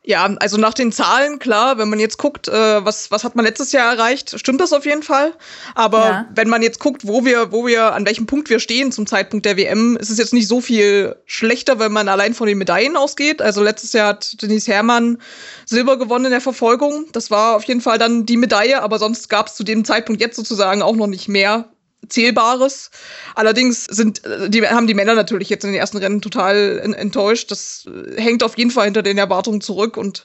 [0.09, 3.45] Ja, also nach den Zahlen, klar, wenn man jetzt guckt, äh, was, was hat man
[3.45, 5.35] letztes Jahr erreicht, stimmt das auf jeden Fall.
[5.75, 6.29] Aber ja.
[6.33, 9.45] wenn man jetzt guckt, wo wir, wo wir, an welchem Punkt wir stehen zum Zeitpunkt
[9.45, 12.97] der WM, ist es jetzt nicht so viel schlechter, wenn man allein von den Medaillen
[12.97, 13.43] ausgeht.
[13.43, 15.19] Also letztes Jahr hat Denise Herrmann
[15.65, 17.07] Silber gewonnen in der Verfolgung.
[17.11, 20.21] Das war auf jeden Fall dann die Medaille, aber sonst gab es zu dem Zeitpunkt
[20.21, 21.69] jetzt sozusagen auch noch nicht mehr
[22.09, 22.91] Zählbares.
[23.35, 27.51] Allerdings sind, äh, die, haben die Männer natürlich jetzt in den ersten Rennen total enttäuscht.
[27.51, 30.25] Das äh, hängt auf jeden Fall hinter den Erwartungen zurück und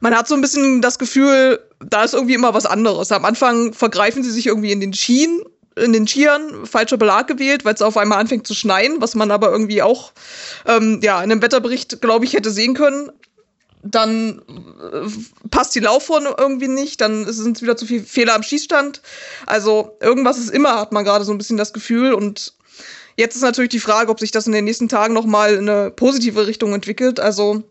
[0.00, 3.12] man hat so ein bisschen das Gefühl, da ist irgendwie immer was anderes.
[3.12, 5.42] Am Anfang vergreifen sie sich irgendwie in den Skien,
[5.76, 9.30] in den Skiern, falscher Belag gewählt, weil es auf einmal anfängt zu schneien, was man
[9.30, 10.12] aber irgendwie auch
[10.66, 13.10] ähm, ja, in einem Wetterbericht, glaube ich, hätte sehen können
[13.82, 15.08] dann äh,
[15.50, 19.02] passt die Laufform irgendwie nicht, dann sind es wieder zu viele Fehler am Schießstand.
[19.46, 22.14] Also irgendwas ist immer, hat man gerade so ein bisschen das Gefühl.
[22.14, 22.54] Und
[23.16, 25.90] jetzt ist natürlich die Frage, ob sich das in den nächsten Tagen nochmal in eine
[25.90, 27.18] positive Richtung entwickelt.
[27.18, 27.64] Also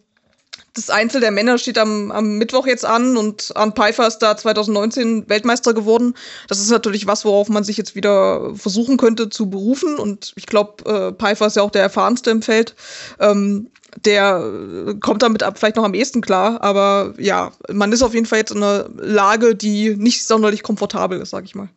[0.74, 4.38] das Einzel der Männer steht am, am Mittwoch jetzt an und Arndt Pfeiffer ist da
[4.38, 6.14] 2019 Weltmeister geworden.
[6.48, 9.98] Das ist natürlich was, worauf man sich jetzt wieder versuchen könnte zu berufen.
[9.98, 12.76] Und ich glaube, äh, Pfeiffer ist ja auch der erfahrenste im Feld.
[13.20, 13.70] Ähm,
[14.06, 14.42] der
[14.88, 16.62] äh, kommt damit ab, vielleicht noch am ehesten klar.
[16.62, 21.20] Aber ja, man ist auf jeden Fall jetzt in einer Lage, die nicht sonderlich komfortabel
[21.20, 21.70] ist, sag ich mal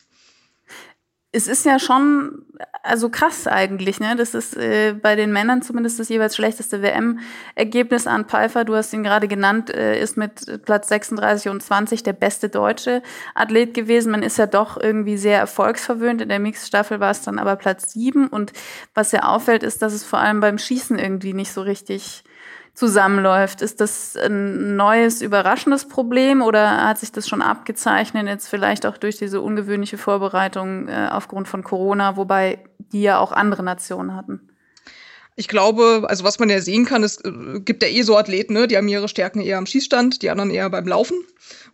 [1.34, 2.44] es ist ja schon
[2.84, 4.14] also krass eigentlich, ne?
[4.14, 8.64] Das ist äh, bei den Männern zumindest das jeweils schlechteste WM-Ergebnis an Pfeiffer.
[8.64, 13.02] Du hast ihn gerade genannt, äh, ist mit Platz 36 und 20 der beste deutsche
[13.34, 14.12] Athlet gewesen.
[14.12, 16.20] Man ist ja doch irgendwie sehr erfolgsverwöhnt.
[16.20, 18.28] In der Mixstaffel war es dann aber Platz 7.
[18.28, 18.52] Und
[18.94, 22.22] was ja auffällt, ist, dass es vor allem beim Schießen irgendwie nicht so richtig
[22.74, 23.62] zusammenläuft.
[23.62, 28.98] Ist das ein neues, überraschendes Problem oder hat sich das schon abgezeichnet, jetzt vielleicht auch
[28.98, 32.58] durch diese ungewöhnliche Vorbereitung äh, aufgrund von Corona, wobei
[32.92, 34.48] die ja auch andere Nationen hatten?
[35.36, 38.54] Ich glaube, also was man ja sehen kann, es äh, gibt ja eh so Athleten,
[38.54, 38.68] ne?
[38.68, 41.16] die haben ihre Stärken eher am Schießstand, die anderen eher beim Laufen.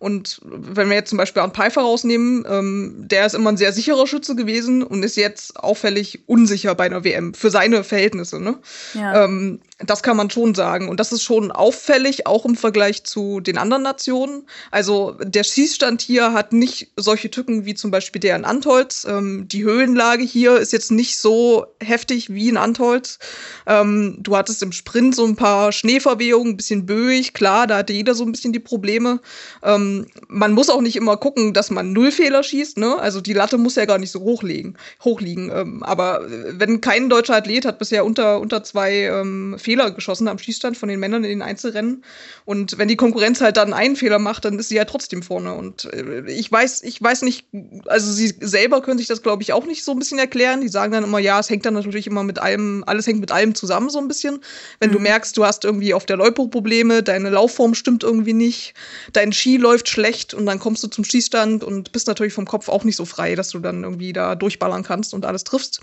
[0.00, 3.72] Und wenn wir jetzt zum Beispiel einen Pfeiffer rausnehmen, ähm, der ist immer ein sehr
[3.72, 8.40] sicherer Schütze gewesen und ist jetzt auffällig unsicher bei einer WM für seine Verhältnisse.
[8.40, 8.56] Ne?
[8.94, 9.24] Ja.
[9.24, 10.88] Ähm, das kann man schon sagen.
[10.88, 14.46] Und das ist schon auffällig, auch im Vergleich zu den anderen Nationen.
[14.70, 19.06] Also der Schießstand hier hat nicht solche Tücken wie zum Beispiel der in Antolz.
[19.08, 23.18] Ähm, die Höhenlage hier ist jetzt nicht so heftig wie in Antolz.
[23.66, 27.92] Ähm, du hattest im Sprint so ein paar Schneeverwehungen, ein bisschen böig, klar, da hatte
[27.92, 29.20] jeder so ein bisschen die Probleme.
[29.62, 32.78] Ähm, ähm, man muss auch nicht immer gucken, dass man null Fehler schießt.
[32.78, 32.98] Ne?
[32.98, 35.50] Also die Latte muss ja gar nicht so hochlegen, hochliegen.
[35.54, 40.38] Ähm, aber wenn kein deutscher Athlet hat bisher unter, unter zwei ähm, Fehler geschossen am
[40.38, 42.04] Schießstand von den Männern in den Einzelrennen.
[42.44, 45.54] Und wenn die Konkurrenz halt dann einen Fehler macht, dann ist sie ja trotzdem vorne.
[45.54, 47.46] Und äh, ich weiß, ich weiß nicht,
[47.86, 50.60] also sie selber können sich das, glaube ich, auch nicht so ein bisschen erklären.
[50.60, 53.32] Die sagen dann immer, ja, es hängt dann natürlich immer mit allem, alles hängt mit
[53.32, 54.40] allem zusammen so ein bisschen.
[54.78, 54.94] Wenn mhm.
[54.94, 58.74] du merkst, du hast irgendwie auf der Loipo Probleme, deine Laufform stimmt irgendwie nicht,
[59.12, 62.68] dein Ski läuft schlecht und dann kommst du zum Schießstand und bist natürlich vom Kopf
[62.68, 65.80] auch nicht so frei, dass du dann irgendwie da durchballern kannst und alles triffst.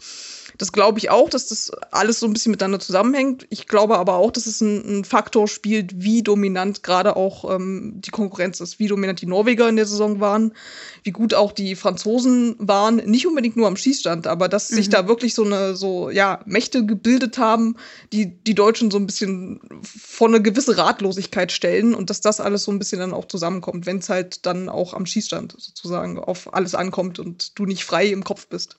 [0.57, 3.45] Das glaube ich auch, dass das alles so ein bisschen miteinander zusammenhängt.
[3.49, 7.95] Ich glaube aber auch, dass es ein, ein Faktor spielt, wie dominant gerade auch ähm,
[7.97, 10.53] die Konkurrenz ist, wie dominant die Norweger in der Saison waren,
[11.03, 12.97] wie gut auch die Franzosen waren.
[12.97, 14.75] Nicht unbedingt nur am Schießstand, aber dass mhm.
[14.75, 17.75] sich da wirklich so eine so ja Mächte gebildet haben,
[18.13, 22.63] die die Deutschen so ein bisschen vor eine gewisse Ratlosigkeit stellen und dass das alles
[22.63, 26.53] so ein bisschen dann auch zusammenkommt, wenn es halt dann auch am Schießstand sozusagen auf
[26.53, 28.77] alles ankommt und du nicht frei im Kopf bist.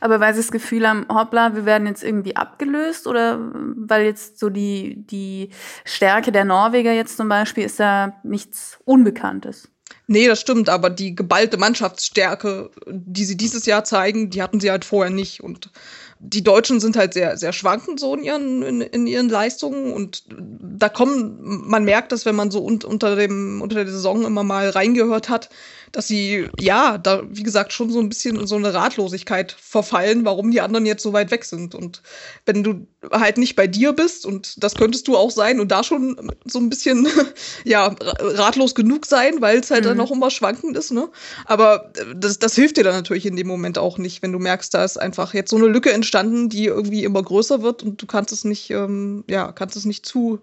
[0.00, 3.40] Aber weil sie das Gefühl haben, hoppla, wir werden jetzt irgendwie abgelöst oder
[3.76, 5.50] weil jetzt so die, die
[5.84, 9.68] Stärke der Norweger jetzt zum Beispiel ist da nichts Unbekanntes?
[10.08, 14.70] Nee, das stimmt, aber die geballte Mannschaftsstärke, die sie dieses Jahr zeigen, die hatten sie
[14.70, 15.42] halt vorher nicht.
[15.42, 15.70] Und
[16.18, 20.24] die Deutschen sind halt sehr, sehr schwankend so in ihren, in, in ihren Leistungen und
[20.28, 24.42] da kommen, man merkt das, wenn man so un, unter dem, unter der Saison immer
[24.42, 25.50] mal reingehört hat,
[25.92, 30.24] dass sie, ja, da, wie gesagt, schon so ein bisschen in so eine Ratlosigkeit verfallen,
[30.24, 31.74] warum die anderen jetzt so weit weg sind.
[31.74, 32.02] Und
[32.44, 35.84] wenn du halt nicht bei dir bist, und das könntest du auch sein, und da
[35.84, 37.08] schon so ein bisschen,
[37.64, 39.88] ja, ratlos genug sein, weil es halt mhm.
[39.88, 41.08] dann auch immer schwankend ist, ne?
[41.44, 44.72] Aber das, das hilft dir dann natürlich in dem Moment auch nicht, wenn du merkst,
[44.74, 48.06] da ist einfach jetzt so eine Lücke entstanden, die irgendwie immer größer wird und du
[48.06, 50.40] kannst es nicht, ähm, ja, kannst es nicht zu,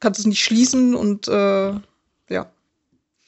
[0.00, 1.72] kannst es nicht schließen und äh,
[2.28, 2.50] ja.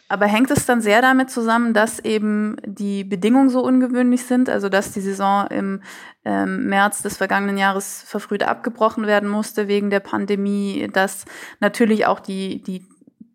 [0.08, 4.70] Aber hängt es dann sehr damit zusammen, dass eben die Bedingungen so ungewöhnlich sind, also
[4.70, 5.82] dass die Saison im
[6.24, 11.26] ähm, März des vergangenen Jahres verfrüht abgebrochen werden musste wegen der Pandemie, dass
[11.60, 12.86] natürlich auch die, die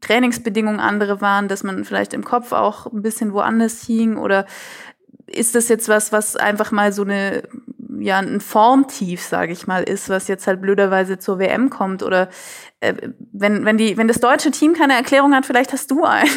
[0.02, 4.18] Trainingsbedingungen andere waren, dass man vielleicht im Kopf auch ein bisschen woanders hing?
[4.18, 4.46] Oder
[5.28, 7.44] ist das jetzt was, was einfach mal so eine
[8.04, 12.30] ja ein Formtief, sage ich mal, ist, was jetzt halt blöderweise zur WM kommt oder
[12.80, 12.94] äh,
[13.32, 16.30] wenn, wenn, die, wenn das deutsche Team keine Erklärung hat, vielleicht hast du eine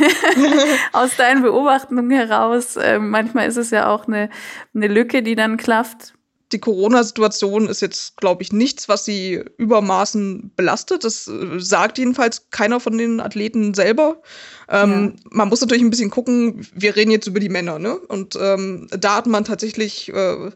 [0.93, 2.77] aus deinen Beobachtungen heraus.
[2.77, 4.31] Äh, manchmal ist es ja auch eine,
[4.75, 6.16] eine Lücke, die dann klafft
[6.53, 11.03] die Corona-Situation ist jetzt, glaube ich, nichts, was sie übermaßen belastet.
[11.03, 14.23] Das äh, sagt jedenfalls keiner von den Athleten selber.
[14.69, 15.31] Ähm, ja.
[15.31, 17.99] Man muss natürlich ein bisschen gucken, wir reden jetzt über die Männer, ne?
[17.99, 20.51] Und ähm, da hat man tatsächlich äh,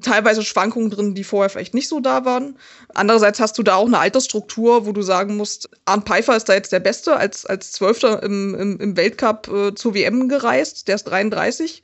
[0.00, 2.56] teilweise Schwankungen drin, die vorher vielleicht nicht so da waren.
[2.94, 6.54] Andererseits hast du da auch eine Altersstruktur, wo du sagen musst, Arndt Pfeiffer ist da
[6.54, 10.94] jetzt der Beste, als, als Zwölfter im, im, im Weltcup äh, zur WM gereist, der
[10.94, 11.82] ist 33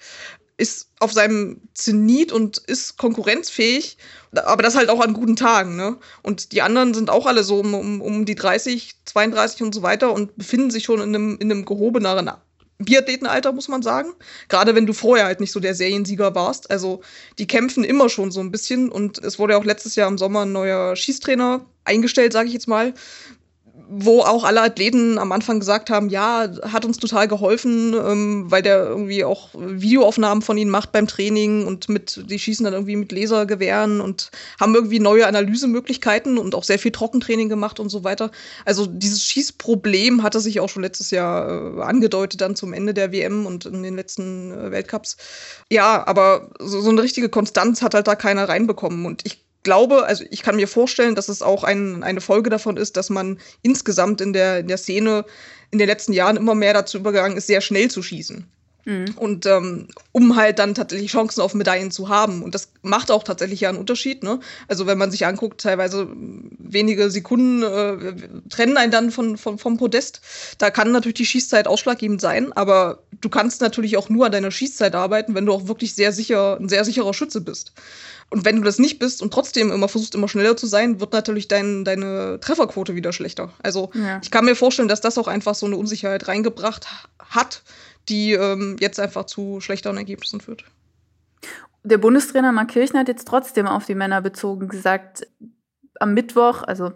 [0.56, 3.98] ist auf seinem Zenit und ist konkurrenzfähig,
[4.32, 5.96] aber das halt auch an guten Tagen, ne?
[6.22, 9.82] Und die anderen sind auch alle so um, um, um die 30, 32 und so
[9.82, 12.30] weiter und befinden sich schon in einem, in einem gehobeneren
[12.78, 14.12] Biathletenalter, muss man sagen.
[14.48, 16.70] Gerade wenn du vorher halt nicht so der Seriensieger warst.
[16.70, 17.02] Also
[17.38, 20.18] die kämpfen immer schon so ein bisschen und es wurde ja auch letztes Jahr im
[20.18, 22.94] Sommer ein neuer Schießtrainer eingestellt, sage ich jetzt mal,
[23.88, 28.62] wo auch alle Athleten am Anfang gesagt haben, ja, hat uns total geholfen, ähm, weil
[28.62, 32.96] der irgendwie auch Videoaufnahmen von ihnen macht beim Training und mit, die schießen dann irgendwie
[32.96, 38.04] mit Lasergewehren und haben irgendwie neue Analysemöglichkeiten und auch sehr viel Trockentraining gemacht und so
[38.04, 38.30] weiter.
[38.64, 43.12] Also dieses Schießproblem hatte sich auch schon letztes Jahr äh, angedeutet dann zum Ende der
[43.12, 45.16] WM und in den letzten äh, Weltcups.
[45.70, 50.04] Ja, aber so, so eine richtige Konstanz hat halt da keiner reinbekommen und ich glaube,
[50.04, 53.38] also ich kann mir vorstellen, dass es auch ein, eine Folge davon ist, dass man
[53.62, 55.24] insgesamt in der, in der Szene
[55.70, 58.46] in den letzten Jahren immer mehr dazu übergegangen ist, sehr schnell zu schießen.
[58.84, 59.06] Mhm.
[59.16, 62.42] Und ähm, um halt dann tatsächlich Chancen auf Medaillen zu haben.
[62.42, 64.22] Und das macht auch tatsächlich ja einen Unterschied.
[64.22, 64.40] Ne?
[64.68, 66.06] Also wenn man sich anguckt, teilweise
[66.58, 68.14] wenige Sekunden äh,
[68.50, 70.20] trennen einen dann von, von, vom Podest.
[70.58, 74.50] Da kann natürlich die Schießzeit ausschlaggebend sein, aber du kannst natürlich auch nur an deiner
[74.50, 77.72] Schießzeit arbeiten, wenn du auch wirklich sehr sicher, ein sehr sicherer Schütze bist.
[78.34, 81.12] Und wenn du das nicht bist und trotzdem immer versuchst, immer schneller zu sein, wird
[81.12, 83.52] natürlich dein, deine Trefferquote wieder schlechter.
[83.62, 84.18] Also ja.
[84.24, 86.88] ich kann mir vorstellen, dass das auch einfach so eine Unsicherheit reingebracht
[87.20, 87.62] hat,
[88.08, 90.64] die ähm, jetzt einfach zu schlechteren Ergebnissen führt.
[91.84, 95.28] Der Bundestrainer Mark Kirchner hat jetzt trotzdem auf die Männer bezogen gesagt,
[96.00, 96.90] am Mittwoch, also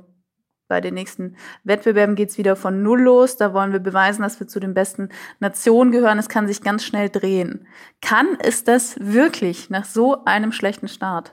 [0.69, 3.37] bei den nächsten Wettbewerben geht es wieder von Null los.
[3.37, 5.09] Da wollen wir beweisen, dass wir zu den besten
[5.41, 6.19] Nationen gehören.
[6.19, 7.67] Es kann sich ganz schnell drehen.
[8.03, 11.33] Kann es das wirklich nach so einem schlechten Start?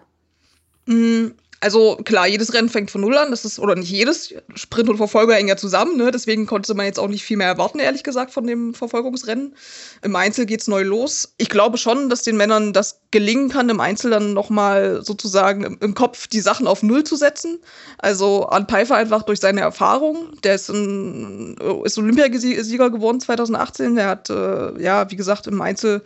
[0.87, 1.27] Mm,
[1.61, 4.97] Also klar, jedes Rennen fängt von null an, das ist, oder nicht jedes, Sprint und
[4.97, 6.11] Verfolger hängen ja zusammen, ne?
[6.11, 9.55] deswegen konnte man jetzt auch nicht viel mehr erwarten, ehrlich gesagt, von dem Verfolgungsrennen.
[10.01, 11.33] Im Einzel geht's neu los.
[11.37, 15.77] Ich glaube schon, dass den Männern das gelingen kann, im Einzel dann nochmal sozusagen im,
[15.79, 17.59] im, Kopf die Sachen auf Null zu setzen.
[17.97, 24.07] Also an Pfeiffer einfach durch seine Erfahrung, der ist, ein, ist Olympiasieger geworden 2018, der
[24.07, 26.03] hat, äh, ja, wie gesagt, im Einzel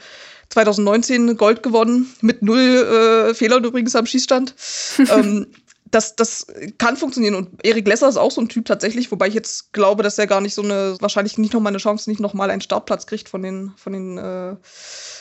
[0.50, 4.56] 2019 Gold gewonnen, mit null äh, Fehlern übrigens am Schießstand.
[5.12, 5.48] ähm,
[5.92, 7.36] das, das kann funktionieren.
[7.36, 10.28] Und Erik Lesser ist auch so ein Typ tatsächlich, wobei ich jetzt glaube, dass er
[10.28, 13.42] gar nicht so eine, wahrscheinlich nicht nochmal eine Chance, nicht nochmal einen Startplatz kriegt von
[13.42, 14.56] den, von den äh,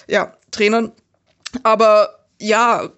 [0.09, 0.93] ja, Trainern.
[1.62, 2.91] Aber ja,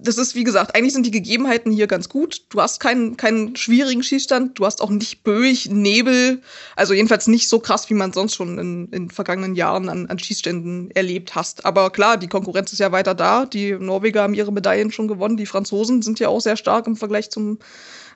[0.00, 2.44] das ist, wie gesagt, eigentlich sind die Gegebenheiten hier ganz gut.
[2.50, 6.40] Du hast keinen, keinen schwierigen Schießstand, du hast auch nicht Böig, Nebel,
[6.76, 10.18] also jedenfalls nicht so krass, wie man sonst schon in, in vergangenen Jahren an, an
[10.18, 11.64] Schießständen erlebt hast.
[11.64, 13.46] Aber klar, die Konkurrenz ist ja weiter da.
[13.46, 16.96] Die Norweger haben ihre Medaillen schon gewonnen, die Franzosen sind ja auch sehr stark im
[16.96, 17.58] Vergleich zum,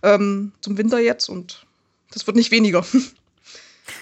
[0.02, 1.66] ähm, zum Winter jetzt und
[2.12, 2.84] das wird nicht weniger.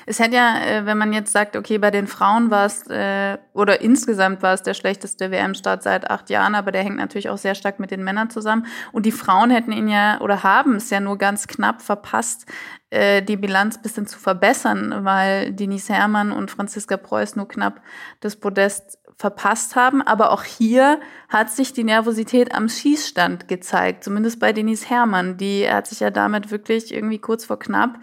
[0.07, 3.39] Es hätte ja, äh, wenn man jetzt sagt, okay, bei den Frauen war es, äh,
[3.53, 7.39] oder insgesamt war es der schlechteste WM-Start seit acht Jahren, aber der hängt natürlich auch
[7.39, 8.67] sehr stark mit den Männern zusammen.
[8.93, 12.47] Und die Frauen hätten ihn ja, oder haben es ja nur ganz knapp verpasst,
[12.91, 17.81] äh, die Bilanz ein bisschen zu verbessern, weil Denise Herrmann und Franziska Preuß nur knapp
[18.21, 20.03] das Podest verpasst haben.
[20.03, 25.37] Aber auch hier hat sich die Nervosität am Schießstand gezeigt, zumindest bei Denise Herrmann.
[25.37, 27.99] Die hat sich ja damit wirklich irgendwie kurz vor knapp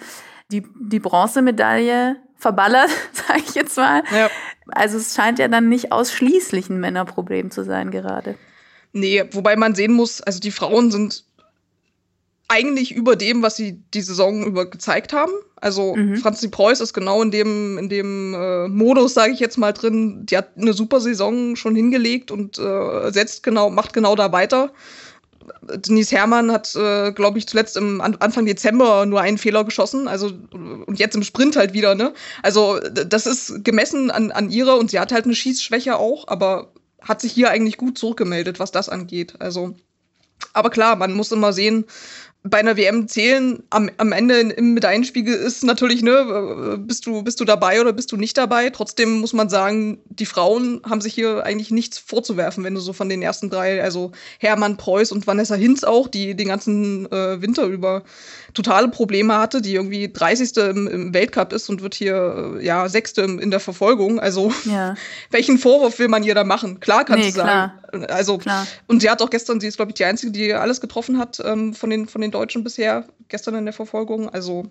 [0.51, 4.03] die, die Bronzemedaille verballert, sage ich jetzt mal.
[4.11, 4.29] Ja.
[4.67, 8.35] Also es scheint ja dann nicht ausschließlich ein Männerproblem zu sein gerade.
[8.93, 11.25] Nee, wobei man sehen muss, also die Frauen sind
[12.47, 15.31] eigentlich über dem, was sie die Saison über gezeigt haben.
[15.57, 16.17] Also mhm.
[16.17, 20.25] Franzi Preuß ist genau in dem, in dem äh, Modus, sage ich jetzt mal drin.
[20.25, 24.71] Die hat eine super Saison schon hingelegt und äh, setzt genau, macht genau da weiter.
[25.61, 30.07] Denise Herrmann hat, äh, glaube ich, zuletzt im An Anfang Dezember nur einen Fehler geschossen.
[30.07, 32.13] Also und jetzt im Sprint halt wieder, ne?
[32.43, 36.71] Also das ist gemessen an, an ihrer und sie hat halt eine Schießschwäche auch, aber
[37.01, 39.35] hat sich hier eigentlich gut zurückgemeldet, was das angeht.
[39.39, 39.75] Also,
[40.53, 41.85] aber klar, man muss immer sehen,
[42.49, 47.39] bei einer WM zählen am, am Ende im Medaillenspiegel ist natürlich, ne, bist du, bist
[47.39, 48.69] du dabei oder bist du nicht dabei?
[48.69, 52.93] Trotzdem muss man sagen, die Frauen haben sich hier eigentlich nichts vorzuwerfen, wenn du so
[52.93, 57.41] von den ersten drei, also Hermann Preuß und Vanessa Hinz auch, die den ganzen äh,
[57.41, 58.03] Winter über
[58.53, 60.57] totale Probleme hatte, die irgendwie 30.
[60.57, 64.19] im, im Weltcup ist und wird hier, äh, ja, Sechste in der Verfolgung.
[64.19, 64.95] Also, ja.
[65.31, 66.79] welchen Vorwurf will man ihr da machen?
[66.79, 67.71] Klar kannst nee, du sagen.
[68.09, 68.67] Also, klar.
[68.87, 71.41] und sie hat auch gestern, sie ist, glaube ich, die Einzige, die alles getroffen hat
[71.43, 74.29] ähm, von, den, von den Deutschen bisher, gestern in der Verfolgung.
[74.29, 74.69] Also,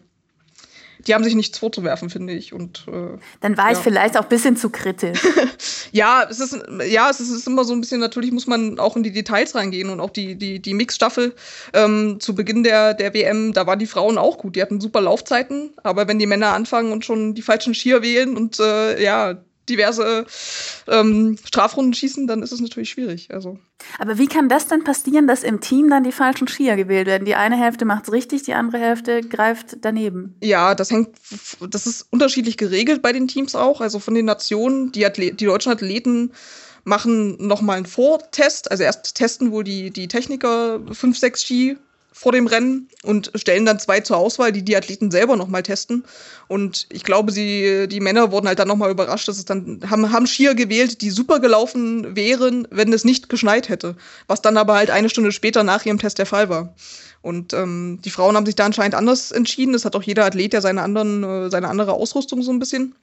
[1.06, 2.52] die haben sich nichts vorzuwerfen, finde ich.
[2.52, 3.72] Und, äh, Dann war ja.
[3.72, 5.20] ich vielleicht auch ein bisschen zu kritisch.
[5.92, 9.02] ja, es ist, ja, es ist immer so ein bisschen, natürlich muss man auch in
[9.02, 11.34] die Details reingehen und auch die, die, die Mixstaffel
[11.72, 14.56] ähm, zu Beginn der, der WM, da waren die Frauen auch gut.
[14.56, 18.36] Die hatten super Laufzeiten, aber wenn die Männer anfangen und schon die falschen Skier wählen
[18.36, 19.36] und äh, ja,
[19.68, 20.26] diverse
[20.88, 23.32] ähm, Strafrunden schießen, dann ist es natürlich schwierig.
[23.32, 23.58] Also.
[23.98, 27.24] Aber wie kann das denn passieren, dass im Team dann die falschen Skier gewählt werden?
[27.24, 30.36] Die eine Hälfte macht es richtig, die andere Hälfte greift daneben.
[30.42, 31.10] Ja, das hängt,
[31.68, 33.80] das ist unterschiedlich geregelt bei den Teams auch.
[33.80, 36.32] Also von den Nationen, die, Athlet, die deutschen Athleten
[36.84, 38.70] machen nochmal einen Vortest.
[38.70, 41.76] Also erst testen wohl die, die Techniker fünf, sechs Ski
[42.18, 46.02] vor dem Rennen und stellen dann zwei zur Auswahl, die die Athleten selber nochmal testen.
[46.48, 50.10] Und ich glaube, sie, die Männer wurden halt dann nochmal überrascht, dass es dann, haben,
[50.10, 53.96] haben Skier gewählt, die super gelaufen wären, wenn es nicht geschneit hätte.
[54.28, 56.74] Was dann aber halt eine Stunde später nach ihrem Test der Fall war.
[57.20, 59.74] Und ähm, die Frauen haben sich da anscheinend anders entschieden.
[59.74, 62.94] Es hat auch jeder Athlet ja seine, anderen, äh, seine andere Ausrüstung so ein bisschen.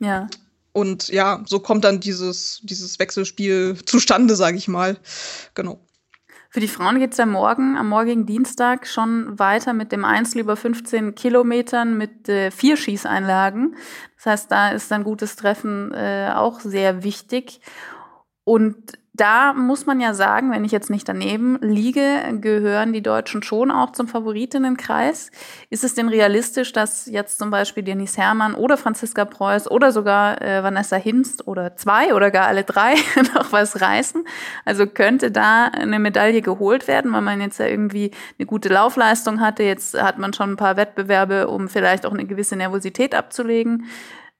[0.00, 0.28] Ja.
[0.72, 4.98] Und ja, so kommt dann dieses, dieses Wechselspiel zustande, sage ich mal.
[5.54, 5.78] Genau.
[6.56, 10.40] Für die Frauen geht es ja morgen, am morgigen Dienstag, schon weiter mit dem Einzel
[10.40, 13.76] über 15 Kilometern mit äh, vier Schießeinlagen.
[14.14, 17.60] Das heißt, da ist ein gutes Treffen äh, auch sehr wichtig.
[18.44, 23.42] Und da muss man ja sagen, wenn ich jetzt nicht daneben liege, gehören die Deutschen
[23.42, 25.30] schon auch zum Favoritenkreis.
[25.70, 30.42] Ist es denn realistisch, dass jetzt zum Beispiel Denise Herrmann oder Franziska Preuß oder sogar
[30.42, 32.94] äh, Vanessa Hinst oder zwei oder gar alle drei
[33.34, 34.24] noch was reißen?
[34.64, 39.40] Also könnte da eine Medaille geholt werden, weil man jetzt ja irgendwie eine gute Laufleistung
[39.40, 39.62] hatte.
[39.62, 43.86] Jetzt hat man schon ein paar Wettbewerbe, um vielleicht auch eine gewisse Nervosität abzulegen.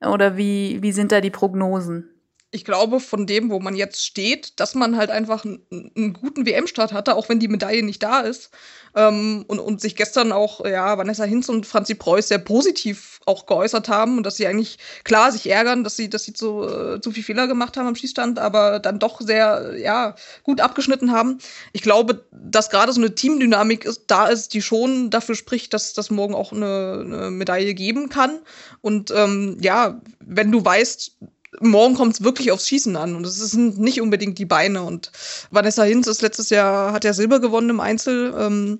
[0.04, 2.10] Oder wie, wie sind da die Prognosen?
[2.56, 6.94] Ich glaube, von dem, wo man jetzt steht, dass man halt einfach einen, guten WM-Start
[6.94, 8.50] hatte, auch wenn die Medaille nicht da ist.
[8.94, 13.44] Ähm, und, und sich gestern auch, ja, Vanessa Hinz und Franzi Preuß sehr positiv auch
[13.44, 17.00] geäußert haben und dass sie eigentlich, klar, sich ärgern, dass sie, dass sie zu, äh,
[17.00, 21.38] zu viel Fehler gemacht haben am Schießstand, aber dann doch sehr, ja, gut abgeschnitten haben.
[21.74, 25.92] Ich glaube, dass gerade so eine Teamdynamik ist, da ist, die schon dafür spricht, dass
[25.92, 28.38] das morgen auch eine, eine Medaille geben kann.
[28.80, 31.16] Und ähm, ja, wenn du weißt,
[31.60, 34.82] morgen kommt es wirklich aufs Schießen an und es sind nicht unbedingt die Beine.
[34.82, 35.12] Und
[35.50, 38.78] Vanessa Hinz ist letztes Jahr, hat ja Silber gewonnen im Einzel ähm,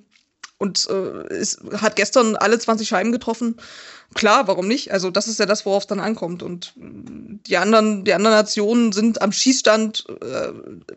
[0.58, 3.56] und äh, ist, hat gestern alle 20 Scheiben getroffen
[4.14, 4.92] klar, warum nicht?
[4.92, 6.42] Also das ist ja das, worauf es dann ankommt.
[6.42, 10.52] Und die anderen, die anderen Nationen sind am Schießstand äh,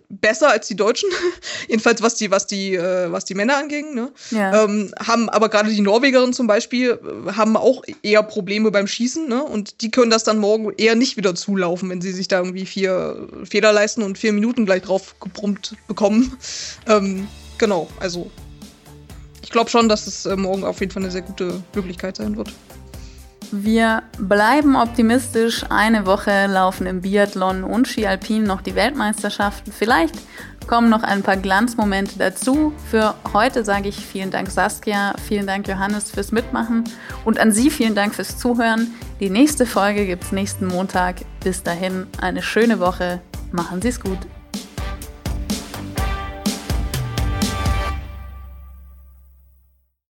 [0.09, 1.09] besser als die Deutschen,
[1.67, 3.93] jedenfalls was die, was die, äh, was die Männer anging.
[3.93, 4.11] Ne?
[4.31, 4.63] Ja.
[4.63, 9.27] Ähm, haben aber gerade die Norwegerinnen zum Beispiel äh, haben auch eher Probleme beim Schießen,
[9.27, 9.43] ne?
[9.43, 12.65] Und die können das dann morgen eher nicht wieder zulaufen, wenn sie sich da irgendwie
[12.65, 16.37] vier Feder leisten und vier Minuten gleich drauf gebrummt bekommen.
[16.87, 18.31] Ähm, genau, also
[19.49, 22.37] ich glaube schon, dass es äh, morgen auf jeden Fall eine sehr gute Möglichkeit sein
[22.37, 22.53] wird.
[23.51, 25.65] Wir bleiben optimistisch.
[25.69, 29.73] Eine Woche laufen im Biathlon und Ski Alpin noch die Weltmeisterschaften.
[29.75, 30.13] Vielleicht
[30.67, 32.73] kommen noch ein paar Glanzmomente dazu.
[32.91, 36.83] Für heute sage ich vielen Dank Saskia, vielen Dank Johannes fürs Mitmachen
[37.25, 38.93] und an Sie vielen Dank fürs Zuhören.
[39.19, 41.21] Die nächste Folge gibt es nächsten Montag.
[41.43, 43.19] Bis dahin eine schöne Woche.
[43.51, 44.19] Machen Sie es gut.